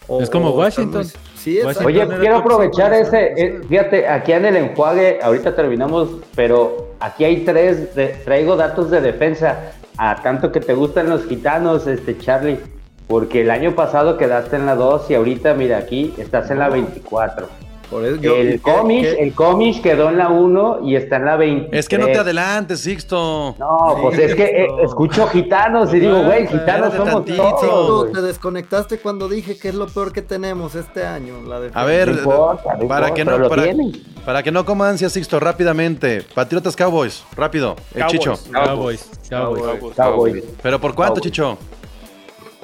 [0.07, 1.01] O- Es como Washington.
[1.01, 1.57] muy- Sí.
[1.59, 6.93] Oye, Washington era quiero aprovechar ese, eh, fíjate, aquí en el enjuague, ahorita terminamos, pero
[7.01, 11.85] aquí hay tres, de- traigo datos de defensa, a tanto que te gustan los gitanos,
[11.87, 12.59] este Charlie,
[13.07, 16.69] porque el año pasado quedaste en la 2 y ahorita, mira, aquí estás en la
[16.69, 17.47] 24.
[17.89, 21.17] Por eso yo- el ¿qué- Comish, qué- el Comish quedó en la 1 y está
[21.17, 21.79] en la 23.
[21.79, 23.55] Es que no te adelantes, Sixto.
[23.59, 27.55] No, pues es que eh, escucho gitanos y digo, güey, gitanos somos tantito.
[27.61, 28.01] todos.
[28.09, 28.13] Güey.
[28.13, 31.35] te desconectaste cuando dije que es lo peor que tenemos este año.
[31.47, 31.59] La.
[31.71, 33.91] A ver, No importa, no para, importa, que no, para, tienen.
[34.25, 36.23] para que no coma ansia, Sixto, rápidamente.
[36.33, 37.75] Patriotas Cowboys, rápido.
[37.93, 38.11] El Cowboys.
[38.11, 38.33] Chicho.
[38.51, 39.95] Cowboys, Cowboys.
[39.95, 40.43] Cowboys.
[40.63, 41.31] ¿Pero por cuánto, Cowboys.
[41.31, 41.57] Chicho?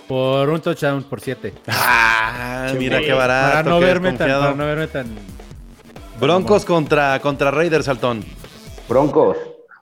[0.09, 1.53] Por un touchdown, por siete.
[1.67, 3.57] Ah, mira qué barato.
[3.57, 4.41] para, no verme tan, desconfiado.
[4.41, 5.07] para no verme tan.
[6.19, 8.25] Broncos contra, contra Raiders, Saltón.
[8.87, 9.37] Broncos.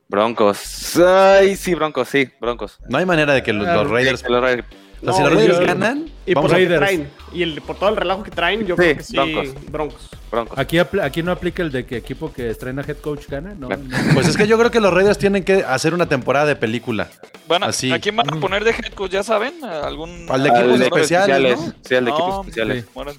[0.09, 0.97] Broncos.
[0.97, 2.77] Ay, sí, Broncos, sí, Broncos.
[2.89, 4.19] No hay manera de que los, los Raiders.
[4.19, 4.67] Sí, los Raiders.
[5.13, 6.79] Si los Raiders ganan, Y por vamos lo a que Raiders.
[6.79, 7.09] traen.
[7.33, 9.53] Y el, por todo el relajo que traen, yo Sí, creo que sí, Broncos.
[9.71, 10.09] Broncos.
[10.31, 10.57] Broncos.
[10.59, 13.69] Aquí, aquí no aplica el de que equipo que estrena head coach gana, ¿no?
[14.13, 17.09] Pues es que yo creo que los Raiders tienen que hacer una temporada de película.
[17.47, 17.91] Bueno, Así.
[17.91, 19.11] ¿a quién van a poner de head coach?
[19.11, 19.63] ¿Ya saben?
[19.63, 21.73] ¿Algún, Al de equipos de especiales, ¿no?
[21.83, 22.85] Sí, al de equipos especiales.
[22.93, 23.11] Bueno,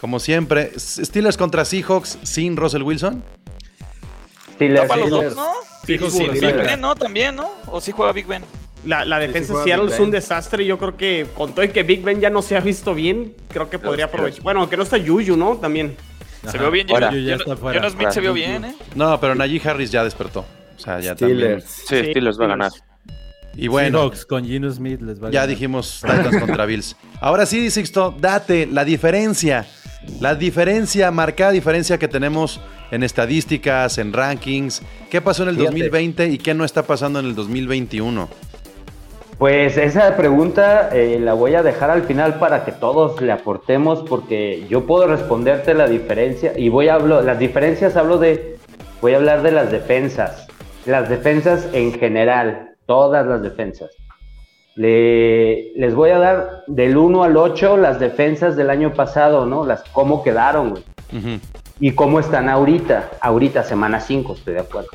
[0.00, 0.72] Como siempre.
[0.78, 3.22] Steelers contra Seahawks sin Russell Wilson.
[4.54, 4.88] Steelers.
[4.88, 5.34] para los Steelers.
[5.36, 5.52] dos, ¿no?
[5.86, 6.66] Pittsburgh, Big Steelers.
[6.68, 6.94] Ben, ¿no?
[6.96, 7.50] También, ¿no?
[7.66, 8.42] ¿O sí juega Big Ben?
[8.84, 10.10] La, defensa de Seattle Big es un Ben.
[10.12, 10.64] desastre.
[10.64, 13.34] Yo creo que con todo y que Big Ben ya no se ha visto bien,
[13.48, 14.42] creo que podría aprovechar.
[14.42, 15.56] Bueno, que no está Yuyu, ¿no?
[15.56, 15.96] También.
[16.50, 16.86] Se vio bien.
[16.88, 17.10] Fuera.
[17.10, 17.78] Jonas- Ya está fuera.
[17.80, 18.74] Jonas Smith se vio bien, ¿eh?
[18.94, 20.44] No, pero Najee Harris ya despertó.
[20.76, 21.38] O sea, ya también.
[21.38, 21.64] Steelers.
[21.64, 22.72] Sí, Sí, Steelers va a ganar.
[23.56, 25.48] Y bueno, Seahawks con Gino Smith les va a ya ganar.
[25.48, 26.94] dijimos Titans contra Bills.
[27.20, 29.66] Ahora sí, Sixto, date la diferencia.
[30.20, 32.60] La diferencia, marcada diferencia que tenemos
[32.92, 34.80] en estadísticas, en rankings.
[35.10, 35.70] ¿Qué pasó en el Fíjate.
[35.72, 38.28] 2020 y qué no está pasando en el 2021?
[39.38, 44.02] Pues esa pregunta eh, la voy a dejar al final para que todos le aportemos
[44.08, 48.56] porque yo puedo responderte la diferencia y voy a hablar, las diferencias hablo de,
[49.00, 50.48] voy a hablar de las defensas,
[50.86, 53.90] las defensas en general, todas las defensas.
[54.74, 59.64] Le- les voy a dar del 1 al 8 las defensas del año pasado, ¿no?
[59.64, 60.82] Las cómo quedaron, güey.
[61.80, 63.10] ¿Y cómo están ahorita?
[63.20, 64.88] Ahorita, semana 5, estoy de acuerdo.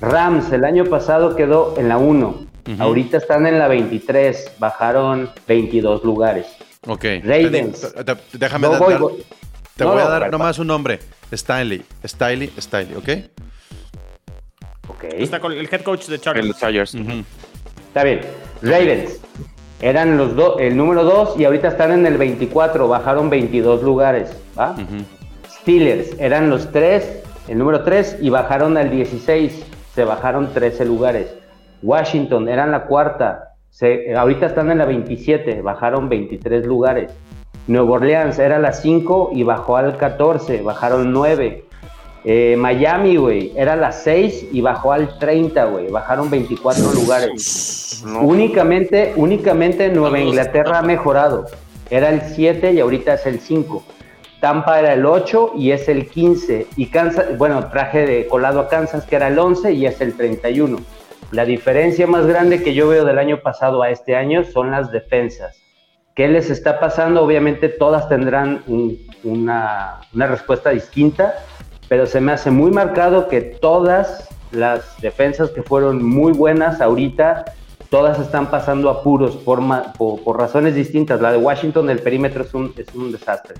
[0.00, 2.34] Rams, el año pasado quedó en la 1.
[2.66, 2.82] Ujú.
[2.82, 4.52] Ahorita están en la 23.
[4.58, 6.46] Bajaron 22 lugares.
[6.86, 7.04] Ok.
[7.22, 7.92] Ravens.
[7.94, 9.24] Te- te- Déjame No dar- voy- dar-
[9.76, 11.00] Te No, voy a dar nomás un nombre.
[11.32, 11.82] Stanley.
[12.04, 13.08] Stanley, Stanley, ¿ok?
[14.88, 15.04] Ok.
[15.18, 16.46] Está con el head coach de Chargers.
[16.46, 16.94] los Chargers.
[16.94, 18.20] Está bien.
[18.62, 19.20] Ravens.
[19.80, 24.30] Eran los dos, el número 2 y ahorita están en el 24, bajaron 22 lugares.
[24.58, 24.76] ¿va?
[25.60, 31.28] Steelers eran los 3, el número 3 y bajaron al 16, se bajaron 13 lugares.
[31.84, 37.12] Washington eran la cuarta, se, ahorita están en la 27, bajaron 23 lugares.
[37.66, 41.64] Nueva Orleans era la 5 y bajó al 14, bajaron 9.
[42.26, 48.02] Eh, Miami, güey, era la 6 y bajó al 30, güey, bajaron 24 lugares.
[48.22, 51.46] Únicamente, únicamente Nueva Inglaterra ha mejorado.
[51.90, 53.84] Era el 7 y ahorita es el 5.
[54.40, 56.66] Tampa era el 8 y es el 15.
[56.76, 60.14] Y Kansas, bueno, traje de colado a Kansas que era el 11 y es el
[60.14, 60.78] 31.
[61.34, 64.92] La diferencia más grande que yo veo del año pasado a este año son las
[64.92, 65.56] defensas.
[66.14, 67.24] ¿Qué les está pasando?
[67.24, 71.34] Obviamente todas tendrán un- una, una respuesta distinta,
[71.88, 77.46] pero se me hace muy marcado que todas las defensas que fueron muy buenas ahorita,
[77.90, 79.60] todas están pasando apuros por,
[79.98, 81.20] por, razones distintas.
[81.20, 83.56] La de Washington, el perímetro es un, es un desastre.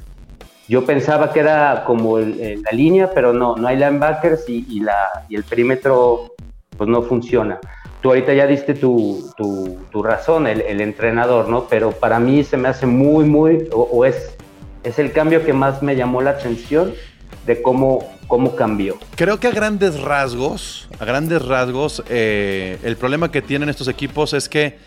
[0.68, 5.26] Yo pensaba que era como la línea, pero no, no hay linebackers y, y la,
[5.28, 6.33] y el perímetro
[6.76, 7.58] pues no funciona.
[8.00, 11.66] Tú ahorita ya diste tu, tu, tu razón, el, el entrenador, ¿no?
[11.68, 14.36] Pero para mí se me hace muy, muy, o, o es,
[14.82, 16.92] es el cambio que más me llamó la atención
[17.46, 18.98] de cómo, cómo cambió.
[19.16, 24.34] Creo que a grandes rasgos, a grandes rasgos, eh, el problema que tienen estos equipos
[24.34, 24.78] es que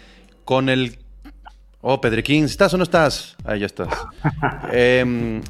[0.45, 0.99] con el...
[1.81, 3.35] Oh, Pedriquín, ¿estás o no estás?
[3.45, 3.89] Ahí ya estás.
[4.71, 5.41] Em,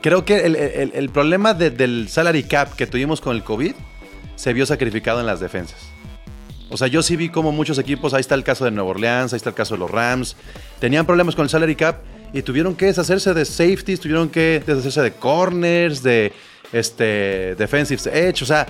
[0.00, 3.72] creo que el, el- el problema de- del salary cap que tuvimos con el COVID
[4.40, 5.78] se vio sacrificado en las defensas.
[6.70, 9.34] O sea, yo sí vi como muchos equipos, ahí está el caso de Nueva Orleans,
[9.34, 10.34] ahí está el caso de los Rams,
[10.78, 11.98] tenían problemas con el salary cap
[12.32, 16.32] y tuvieron que deshacerse de safeties, tuvieron que deshacerse de corners, de
[16.72, 18.66] este, defensive edge, o sea,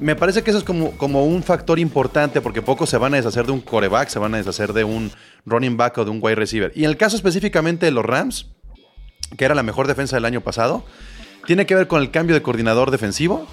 [0.00, 3.16] me parece que eso es como, como un factor importante porque pocos se van a
[3.16, 5.10] deshacer de un coreback, se van a deshacer de un
[5.46, 6.72] running back o de un wide receiver.
[6.74, 8.50] Y en el caso específicamente de los Rams,
[9.38, 10.84] que era la mejor defensa del año pasado,
[11.46, 13.46] tiene que ver con el cambio de coordinador defensivo,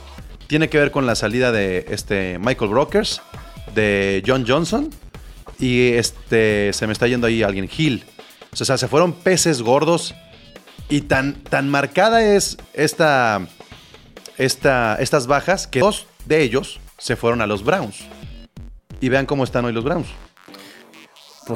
[0.48, 3.22] tiene que ver con la salida de este Michael Brokers,
[3.76, 4.90] de John Johnson
[5.60, 8.04] y este se me está yendo ahí alguien Hill.
[8.52, 10.16] O sea, se fueron peces gordos
[10.90, 13.48] y tan, tan marcada es esta,
[14.38, 18.06] esta, estas bajas que dos de ellos se fueron a los Browns.
[19.00, 20.08] Y vean cómo están hoy los Browns.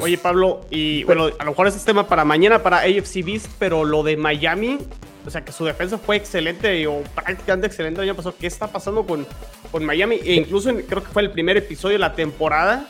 [0.00, 3.46] Oye, Pablo, y bueno, a lo mejor ese es tema para mañana, para AFC Beast,
[3.58, 4.78] pero lo de Miami,
[5.26, 8.34] o sea, que su defensa fue excelente o prácticamente excelente el año pasado.
[8.38, 9.26] ¿Qué está pasando con,
[9.70, 10.16] con Miami?
[10.24, 12.88] E incluso en- creo que fue el primer episodio de la temporada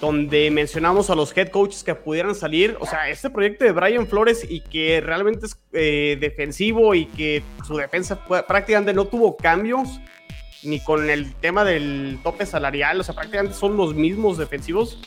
[0.00, 2.76] donde mencionamos a los head coaches que pudieran salir.
[2.80, 7.42] O sea, este proyecto de Brian Flores y que realmente es eh, defensivo y que
[7.66, 9.88] su defensa fue- prácticamente no tuvo cambios
[10.62, 13.00] ni con el tema del tope salarial.
[13.00, 14.98] O sea, prácticamente son los mismos defensivos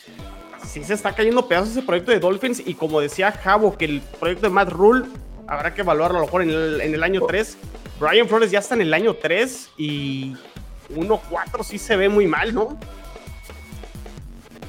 [0.65, 4.01] sí se está cayendo pedazos ese proyecto de Dolphins y como decía Javo, que el
[4.19, 5.05] proyecto de Matt Rule
[5.47, 7.57] habrá que evaluarlo a lo mejor en el, en el año 3.
[7.99, 10.35] Brian Flores ya está en el año 3 y
[10.95, 12.77] 1-4 sí se ve muy mal, ¿no?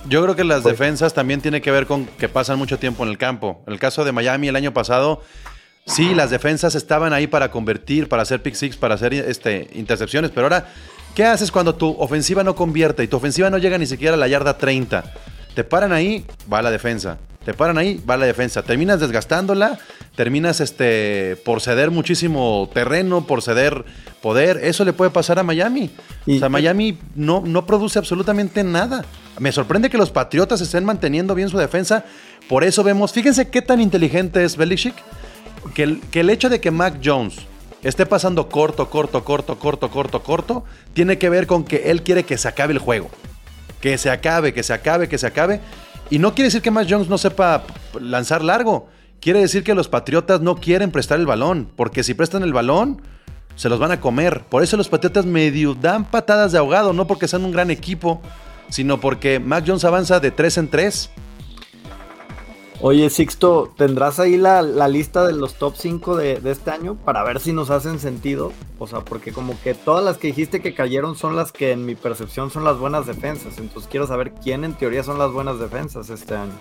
[0.08, 3.10] Yo creo que las defensas también tiene que ver con que pasan mucho tiempo en
[3.10, 3.62] el campo.
[3.66, 5.22] En el caso de Miami el año pasado,
[5.86, 10.30] sí, las defensas estaban ahí para convertir, para hacer pick six, para hacer este, intercepciones,
[10.30, 10.72] pero ahora,
[11.14, 14.16] ¿qué haces cuando tu ofensiva no convierte y tu ofensiva no llega ni siquiera a
[14.16, 15.04] la yarda 30?
[15.54, 17.18] Te paran ahí, va la defensa.
[17.44, 18.62] Te paran ahí, va la defensa.
[18.62, 19.78] Terminas desgastándola,
[20.14, 23.84] terminas este, por ceder muchísimo terreno, por ceder
[24.20, 24.58] poder.
[24.62, 25.90] Eso le puede pasar a Miami.
[26.26, 29.04] Y- o sea, Miami no, no produce absolutamente nada.
[29.38, 32.04] Me sorprende que los Patriotas estén manteniendo bien su defensa.
[32.48, 34.94] Por eso vemos, fíjense qué tan inteligente es Belichick,
[35.74, 37.36] que el, que el hecho de que Mac Jones
[37.82, 42.24] esté pasando corto, corto, corto, corto, corto, corto, tiene que ver con que él quiere
[42.24, 43.08] que se acabe el juego.
[43.80, 45.60] Que se acabe, que se acabe, que se acabe.
[46.10, 47.64] Y no quiere decir que Mac Jones no sepa
[48.00, 48.88] lanzar largo.
[49.20, 51.70] Quiere decir que los Patriotas no quieren prestar el balón.
[51.76, 53.02] Porque si prestan el balón,
[53.54, 54.44] se los van a comer.
[54.48, 56.92] Por eso los Patriotas medio dan patadas de ahogado.
[56.92, 58.20] No porque sean un gran equipo,
[58.68, 61.10] sino porque Mac Jones avanza de 3 en 3.
[62.82, 66.94] Oye, Sixto, ¿tendrás ahí la, la lista de los top 5 de, de este año
[66.94, 68.52] para ver si nos hacen sentido?
[68.78, 71.84] O sea, porque como que todas las que dijiste que cayeron son las que en
[71.84, 73.58] mi percepción son las buenas defensas.
[73.58, 76.52] Entonces quiero saber quién en teoría son las buenas defensas este año.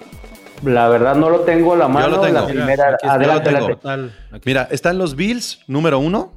[0.63, 2.09] La verdad no lo tengo la mano.
[2.09, 2.33] lo tengo.
[2.33, 3.89] La Mira, primera, aquí adelante, yo lo tengo.
[3.89, 4.41] adelante.
[4.43, 6.33] Mira, están los Bills, número 1.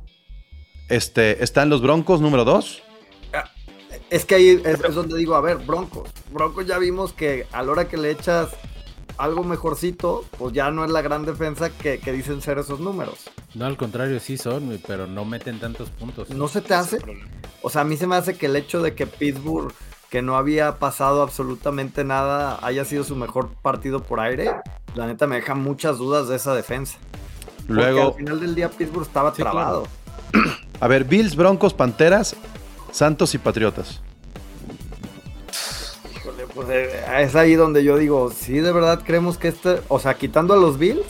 [0.91, 2.83] Este, están los Broncos, número 2.
[4.11, 6.11] Es que ahí es, es donde digo, a ver, Broncos.
[6.31, 8.51] Broncos ya vimos que a la hora que le echas
[9.19, 13.31] algo mejorcito, pues ya no es la gran defensa que, que dicen ser esos números.
[13.55, 16.31] No, al contrario, sí son, pero no meten tantos puntos.
[16.31, 16.99] ¿No se te hace?
[17.63, 19.73] O sea, a mí se me hace que el hecho de que Pittsburgh,
[20.11, 24.51] que no había pasado absolutamente nada, haya sido su mejor partido por aire,
[24.95, 26.99] la neta me deja muchas dudas de esa defensa.
[27.67, 29.87] Porque Luego, al final del día Pittsburgh estaba Sí, trabado.
[30.81, 32.35] a ver, Bills, Broncos, Panteras,
[32.91, 34.01] Santos y Patriotas.
[36.55, 40.15] Pues eh, es ahí donde yo digo, sí, de verdad creemos que este, o sea,
[40.15, 41.07] quitando a los Bills,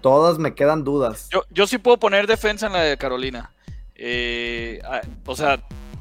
[0.00, 1.28] todas me quedan dudas.
[1.30, 3.52] Yo, yo sí puedo poner defensa en la de Carolina.
[3.94, 4.80] Eh,
[5.26, 5.60] o sea,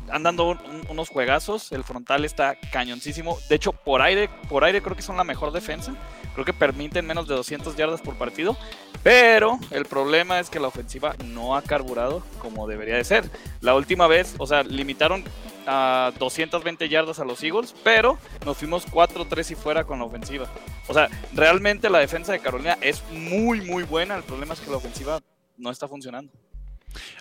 [0.09, 1.72] andando un- un- unos juegazos.
[1.72, 3.38] El frontal está cañoncísimo.
[3.49, 5.93] De hecho, por aire, por aire creo que son la mejor defensa.
[6.34, 8.57] Creo que permiten menos de 200 yardas por partido.
[9.03, 13.30] Pero el problema es que la ofensiva no ha carburado como debería de ser.
[13.62, 15.24] La última vez, o sea, limitaron
[15.68, 20.47] a 220 yardas a los Eagles, pero nos fuimos 4-3 y fuera con la ofensiva.
[20.88, 24.16] O sea, realmente la defensa de Carolina es muy, muy buena.
[24.16, 25.20] El problema es que la ofensiva
[25.57, 26.32] no está funcionando.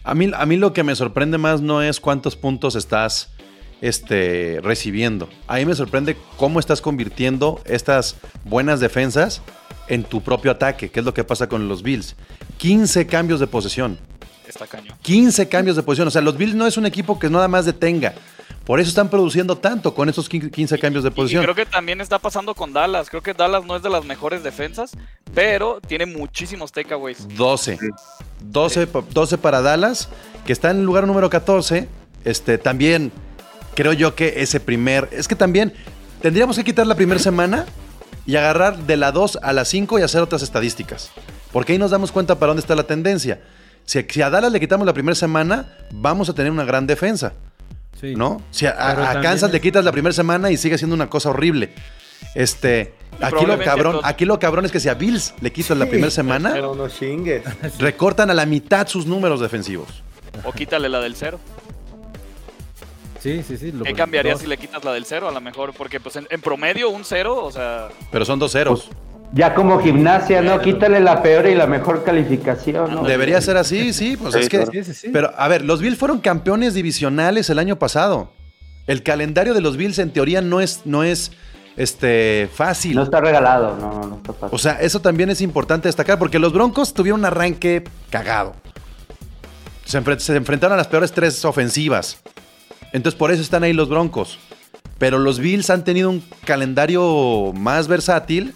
[0.03, 3.31] A mí, a mí lo que me sorprende más no es cuántos puntos estás
[3.81, 5.29] este, recibiendo.
[5.47, 9.43] A mí me sorprende cómo estás convirtiendo estas buenas defensas
[9.89, 12.17] en tu propio ataque, que es lo que pasa con los Bills.
[12.59, 13.99] 15 cambios de posesión.
[14.51, 14.97] Está cañón.
[15.03, 16.09] 15 cambios de posición.
[16.09, 18.13] O sea, los Bills no es un equipo que nada más detenga.
[18.65, 21.43] Por eso están produciendo tanto con esos 15 cambios de Y posición.
[21.43, 23.09] creo que también está pasando con Dallas.
[23.09, 24.93] Creo que Dallas no es de las mejores defensas,
[25.35, 27.27] pero tiene muchísimos takeaways.
[27.37, 27.79] 12.
[28.41, 30.09] 12, pa- 12 para Dallas,
[30.45, 31.89] que está en el lugar número 14.
[32.25, 33.13] Este, también
[33.75, 35.09] creo yo que ese primer.
[35.13, 35.73] Es que también
[36.21, 37.67] tendríamos que quitar la primera semana
[38.27, 41.11] y agarrar de la 2 a la 5 y hacer otras estadísticas.
[41.53, 43.41] Porque ahí nos damos cuenta para dónde está la tendencia.
[43.91, 47.33] Si, si a Dallas le quitamos la primera semana, vamos a tener una gran defensa.
[48.01, 48.15] Sí.
[48.15, 48.41] ¿No?
[48.53, 48.73] Si a,
[49.21, 51.73] Kansas es- le quitas la primera semana y sigue siendo una cosa horrible.
[52.37, 55.77] Este, aquí lo cabrón, todo- aquí lo cabrón es que si a Bills le quitas
[55.77, 57.43] la primera semana, Pero no chingues.
[57.81, 60.05] recortan a la mitad sus números defensivos.
[60.45, 61.41] O quítale la del cero.
[63.19, 63.73] Sí, sí, sí.
[63.73, 64.41] lo- ¿Qué cambiaría dos.
[64.43, 65.29] si le quitas la del cero?
[65.29, 68.53] A lo mejor, porque pues en, en promedio un cero, o sea, Pero son dos
[68.53, 68.89] ceros.
[69.33, 70.61] Ya como gimnasia, ¿no?
[70.61, 73.03] Quítale la peor y la mejor calificación, ¿no?
[73.05, 74.57] Debería ser así, sí, pues Sí, es que.
[74.59, 74.73] claro.
[74.73, 75.09] Sí, sí, sí.
[75.13, 78.33] Pero a ver, los Bills fueron campeones divisionales el año pasado.
[78.89, 81.31] El calendario de los Bills en teoría no es, no es
[81.77, 82.97] este, fácil.
[82.97, 84.49] No está regalado, no, no está fácil.
[84.55, 88.55] O sea, eso también es importante destacar porque los Broncos tuvieron un arranque cagado.
[89.85, 92.19] Se, enfre- se enfrentaron a las peores tres ofensivas.
[92.93, 94.39] Entonces por eso están ahí los Broncos.
[94.99, 98.55] Pero los Bills han tenido un calendario más versátil.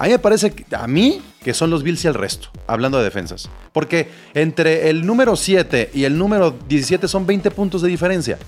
[0.00, 2.96] A mí me parece, que- a mí, que son los Bills y el resto, hablando
[2.96, 3.50] de defensas.
[3.72, 8.38] Porque entre el número 7 y el número 17 son 20 puntos de diferencia.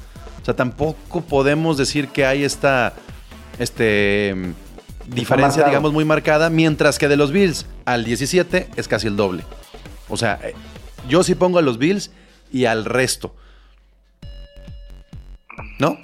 [0.41, 2.95] O sea, tampoco podemos decir que hay esta
[3.59, 4.35] este,
[5.07, 5.67] diferencia, marcado.
[5.69, 6.49] digamos, muy marcada.
[6.49, 9.45] Mientras que de los Bills al 17 es casi el doble.
[10.09, 10.55] O sea, eh,
[11.07, 12.11] yo sí pongo a los Bills
[12.51, 13.37] y al resto.
[15.79, 15.99] ¿No?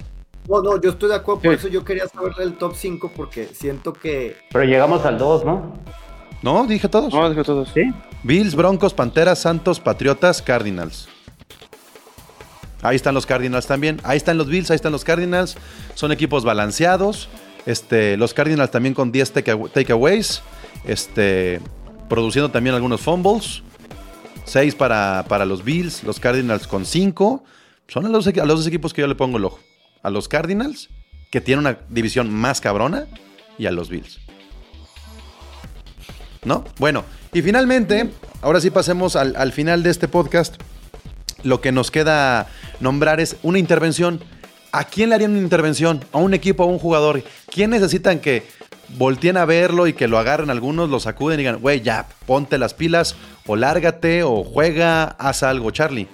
[0.49, 1.59] No, no, yo estoy de acuerdo, por Sí.
[1.59, 5.73] eso yo quería saber el top 5 porque siento que Pero llegamos al 2, ¿no?
[6.41, 6.65] ¿No?
[6.65, 7.13] Dije todos.
[7.13, 7.69] No, dije todos.
[7.73, 7.81] Sí.
[8.23, 11.07] Bills, Broncos, Panteras, Santos, Patriotas, Cardinals.
[12.81, 13.99] Ahí están los Cardinals también.
[14.03, 15.57] Ahí están los Bills, ahí están los Cardinals.
[15.95, 17.27] Son equipos balanceados.
[17.65, 20.41] Este, los Cardinals también con 10 take- takeaways.
[20.85, 21.59] Este,
[22.07, 23.61] produciendo también algunos fumbles.
[24.45, 26.03] 6 para, para los Bills.
[26.05, 27.43] Los Cardinals con 5.
[27.89, 29.59] Son a los, a los dos equipos que yo le pongo el ojo.
[30.03, 30.89] A los Cardinals,
[31.29, 33.07] que tienen una división más cabrona.
[33.57, 34.19] Y a los Bills.
[36.45, 36.63] ¿No?
[36.77, 38.09] Bueno, y finalmente,
[38.41, 40.55] ahora sí pasemos al, al final de este podcast.
[41.43, 42.47] Lo que nos queda
[42.79, 44.21] nombrar es una intervención.
[44.71, 46.05] ¿A quién le harían una intervención?
[46.13, 47.21] ¿A un equipo, a un jugador?
[47.51, 48.43] ¿Quién necesitan que
[48.97, 52.57] volteen a verlo y que lo agarren algunos, lo sacuden y digan, güey, ya, ponte
[52.57, 56.07] las pilas, o lárgate, o juega, haz algo, Charlie?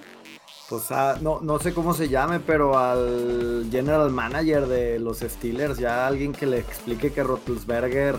[0.70, 5.78] Pues ah, no, no sé cómo se llame, pero al general manager de los Steelers,
[5.78, 8.16] ya alguien que le explique que Roethlisberger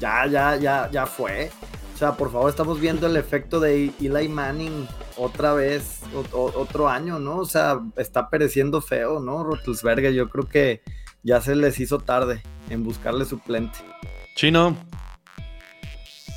[0.00, 1.50] ya, ya, ya, ya fue.
[1.94, 6.00] O sea, por favor, estamos viendo el efecto de Eli Manning otra vez,
[6.32, 7.38] otro año, ¿no?
[7.38, 9.44] O sea, está pereciendo feo, ¿no?
[9.44, 10.82] Roethlisberger, yo creo que
[11.22, 13.78] ya se les hizo tarde en buscarle suplente.
[14.34, 14.76] Chino.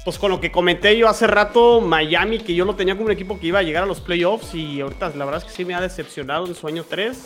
[0.06, 3.12] Pues con lo que comenté yo hace rato, Miami, que yo lo tenía como un
[3.12, 5.66] equipo que iba a llegar a los playoffs y ahorita la verdad es que sí
[5.66, 7.18] me ha decepcionado en su año 3.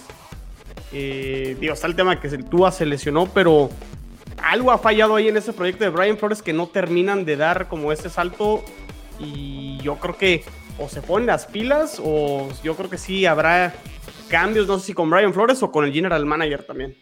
[0.91, 3.69] Eh, digo, está el tema que el Tua se lesionó, pero
[4.41, 7.67] algo ha fallado ahí en ese proyecto de Brian Flores que no terminan de dar
[7.67, 8.63] como ese salto
[9.19, 10.43] y yo creo que
[10.79, 13.73] o se ponen las pilas o yo creo que sí habrá
[14.29, 16.97] cambios, no sé si con Brian Flores o con el general manager también.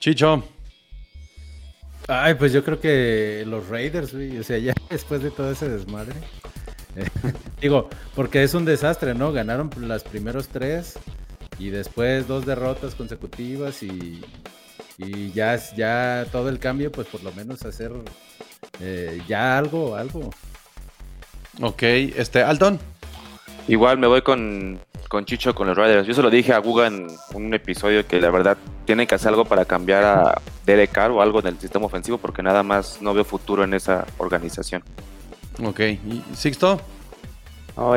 [0.00, 0.42] Chicho.
[2.08, 5.68] Ay, pues yo creo que los Raiders, güey, o sea, ya después de todo ese
[5.68, 6.14] desmadre.
[6.94, 7.08] eh,
[7.60, 9.32] digo, porque es un desastre, ¿no?
[9.32, 10.98] Ganaron las primeros tres
[11.58, 14.22] y después dos derrotas consecutivas y,
[14.98, 17.92] y ya, ya todo el cambio, pues por lo menos hacer
[18.80, 20.30] eh, ya algo, algo.
[21.60, 22.78] Ok, este, Alton.
[23.66, 24.78] Igual me voy con,
[25.08, 26.06] con Chicho, con los Raiders.
[26.06, 29.30] Yo se lo dije a Guga en un episodio que la verdad tienen que hacer
[29.30, 33.00] algo para cambiar a Derek Carr o algo en el sistema ofensivo porque nada más
[33.00, 34.82] no veo futuro en esa organización.
[35.64, 36.80] Ok, ¿y Sixto?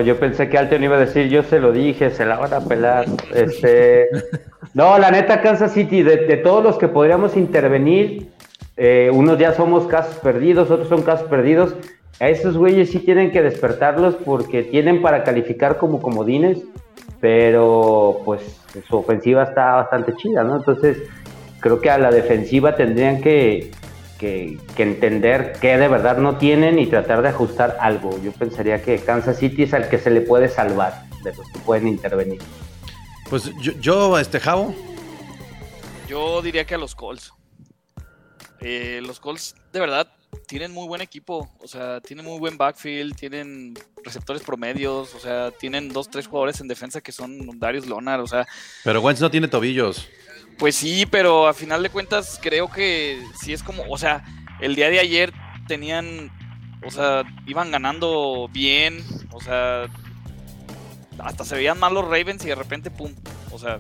[0.06, 2.60] Yo pensé que Alton iba a decir, yo se lo dije, se la van a
[2.60, 3.06] pelar.
[3.34, 4.08] Este,
[4.74, 8.30] no, la neta, Kansas City, de, de todos los que podríamos intervenir,
[8.76, 11.76] eh, unos ya somos casos perdidos, otros son casos perdidos.
[12.20, 16.60] A esos güeyes sí tienen que despertarlos porque tienen para calificar como comodines,
[17.22, 18.42] pero pues
[18.88, 20.58] su ofensiva está bastante chida, ¿no?
[20.58, 20.98] Entonces,
[21.60, 23.72] creo que a la defensiva tendrían que,
[24.18, 28.22] que, que entender que de verdad no tienen y tratar de ajustar algo.
[28.22, 31.60] Yo pensaría que Kansas City es al que se le puede salvar de los que
[31.60, 32.42] pueden intervenir.
[33.30, 34.74] Pues yo, yo este, Javo.
[36.08, 37.32] Yo diría que a los Colts.
[38.60, 40.12] Eh, los Colts, de verdad,
[40.48, 41.50] tienen muy buen equipo.
[41.60, 46.60] O sea, tienen muy buen backfield, tienen receptores promedios, o sea, tienen dos, tres jugadores
[46.62, 48.48] en defensa que son Darius Leonard, o sea,
[48.84, 50.10] Pero Wentz no tiene tobillos.
[50.60, 54.24] Pues sí, pero a final de cuentas creo que sí es como, o sea,
[54.60, 55.34] el día de ayer
[55.68, 56.30] tenían,
[56.86, 59.88] o sea, iban ganando bien, o sea,
[61.20, 63.14] hasta se veían mal los Ravens y de repente, pum,
[63.52, 63.80] o sea,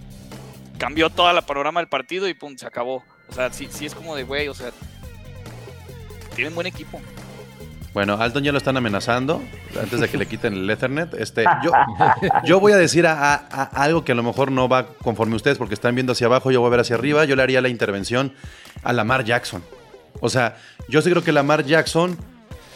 [0.77, 3.03] cambió toda la panorama del partido y pum, se acabó.
[3.27, 4.71] O sea, sí, sí es como de, güey, o sea,
[6.35, 6.99] tienen buen equipo.
[7.93, 9.41] Bueno, Alton ya lo están amenazando
[9.81, 11.13] antes de que le quiten el Ethernet.
[11.15, 11.71] Este, yo,
[12.45, 15.35] yo voy a decir a, a- a algo que a lo mejor no va conforme
[15.35, 17.25] ustedes porque están viendo hacia abajo, yo voy a ver hacia arriba.
[17.25, 18.33] Yo le haría la intervención
[18.83, 19.63] a Lamar Jackson.
[20.21, 22.17] O sea, yo sí creo que Lamar Jackson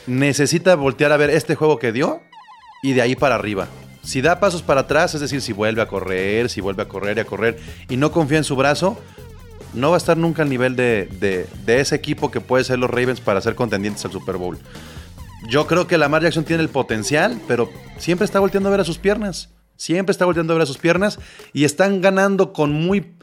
[0.08, 2.22] necesita voltear a ver este juego que dio
[2.82, 3.68] y de ahí para arriba.
[4.02, 7.18] Si da pasos para atrás, es decir, si vuelve a correr, si vuelve a correr
[7.18, 9.00] y a correr y no confía en su brazo,
[9.74, 12.80] no va a estar nunca al nivel de, de- de ese equipo que puede ser
[12.80, 14.58] los Ravens para ser contendientes al Super Bowl.
[15.48, 18.86] Yo creo que Lamar Jackson tiene el potencial, pero siempre está volteando a ver a
[18.86, 19.50] sus piernas.
[19.76, 21.20] Siempre está volteando a ver a sus piernas
[21.52, 23.16] y están ganando con muy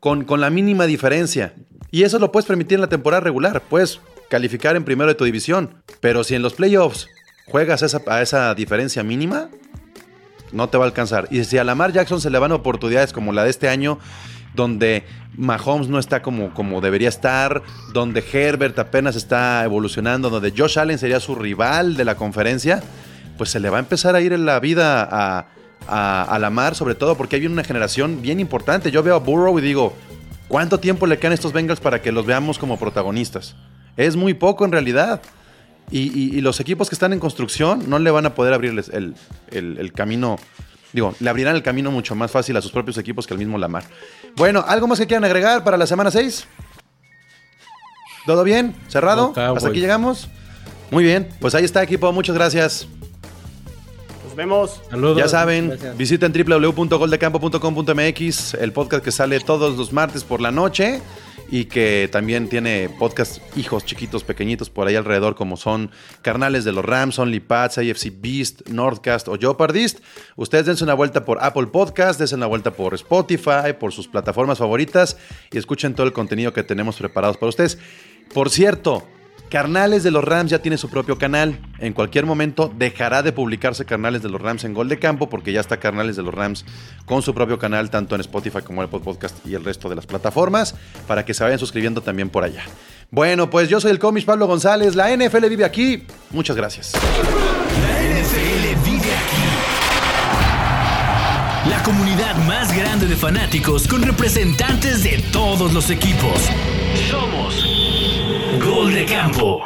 [0.00, 1.54] con, con la mínima diferencia.
[1.90, 3.62] Y eso lo puedes permitir en la temporada regular.
[3.68, 5.82] Puedes calificar en primero de tu división.
[6.00, 7.06] Pero si en los playoffs
[7.46, 9.48] juegas esa- a esa diferencia mínima,
[10.52, 11.28] no te va a alcanzar.
[11.30, 13.98] Y si a Lamar Jackson se le van oportunidades como la de este año,
[14.58, 15.04] donde
[15.36, 20.98] Mahomes no está como, como debería estar, donde Herbert apenas está evolucionando, donde Josh Allen
[20.98, 22.82] sería su rival de la conferencia,
[23.38, 25.46] pues se le va a empezar a ir en la vida a,
[25.86, 28.90] a, a sobre todo porque hay una generación bien importante.
[28.90, 29.94] Yo veo a Burrow y digo,
[30.48, 33.54] ¿cuánto tiempo le quedan estos Bengals para que los veamos como protagonistas?
[33.96, 35.22] Es muy poco en realidad.
[35.90, 39.14] Y, los equipos que están en construcción no le van a poder abrirles el-
[39.52, 40.36] el camino.
[40.92, 43.58] Digo, le abrirán el camino mucho más fácil a sus propios equipos que al mismo
[43.58, 43.84] Lamar.
[44.36, 46.46] Bueno, ¿algo más que quieran agregar para la semana 6?
[48.26, 48.74] ¿Todo bien?
[48.88, 49.32] ¿Cerrado?
[49.36, 50.28] ¿Hasta aquí llegamos?
[50.90, 52.88] Muy bien, pues ahí está equipo, muchas gracias.
[54.24, 54.80] Nos vemos.
[54.90, 55.18] Saludos.
[55.18, 55.96] Ya saben, Gracias.
[55.96, 61.02] visiten www.goldecampo.com.mx, el podcast que sale todos los martes por la noche
[61.50, 65.90] y que también tiene podcast hijos chiquitos, pequeñitos por ahí alrededor, como son
[66.22, 67.78] Carnales de los Rams, Only Pats,
[68.20, 70.00] Beast, Nordcast o Jeopardist.
[70.36, 74.58] Ustedes dense una vuelta por Apple Podcast, dense una vuelta por Spotify, por sus plataformas
[74.58, 75.16] favoritas
[75.50, 77.78] y escuchen todo el contenido que tenemos preparados para ustedes.
[78.34, 79.06] Por cierto,
[79.48, 81.58] Carnales de los Rams ya tiene su propio canal.
[81.78, 85.52] En cualquier momento dejará de publicarse Carnales de los Rams en Gol de Campo porque
[85.52, 86.64] ya está Carnales de los Rams
[87.06, 89.96] con su propio canal tanto en Spotify como en Apple Podcast y el resto de
[89.96, 90.74] las plataformas
[91.06, 92.62] para que se vayan suscribiendo también por allá.
[93.10, 96.04] Bueno, pues yo soy el cómic Pablo González, la NFL vive aquí.
[96.30, 96.92] Muchas gracias.
[96.92, 99.38] La NFL vive aquí.
[101.70, 106.48] La comunidad más grande de fanáticos con representantes de todos los equipos.
[107.10, 107.87] Somos
[108.78, 109.60] Gol de campo.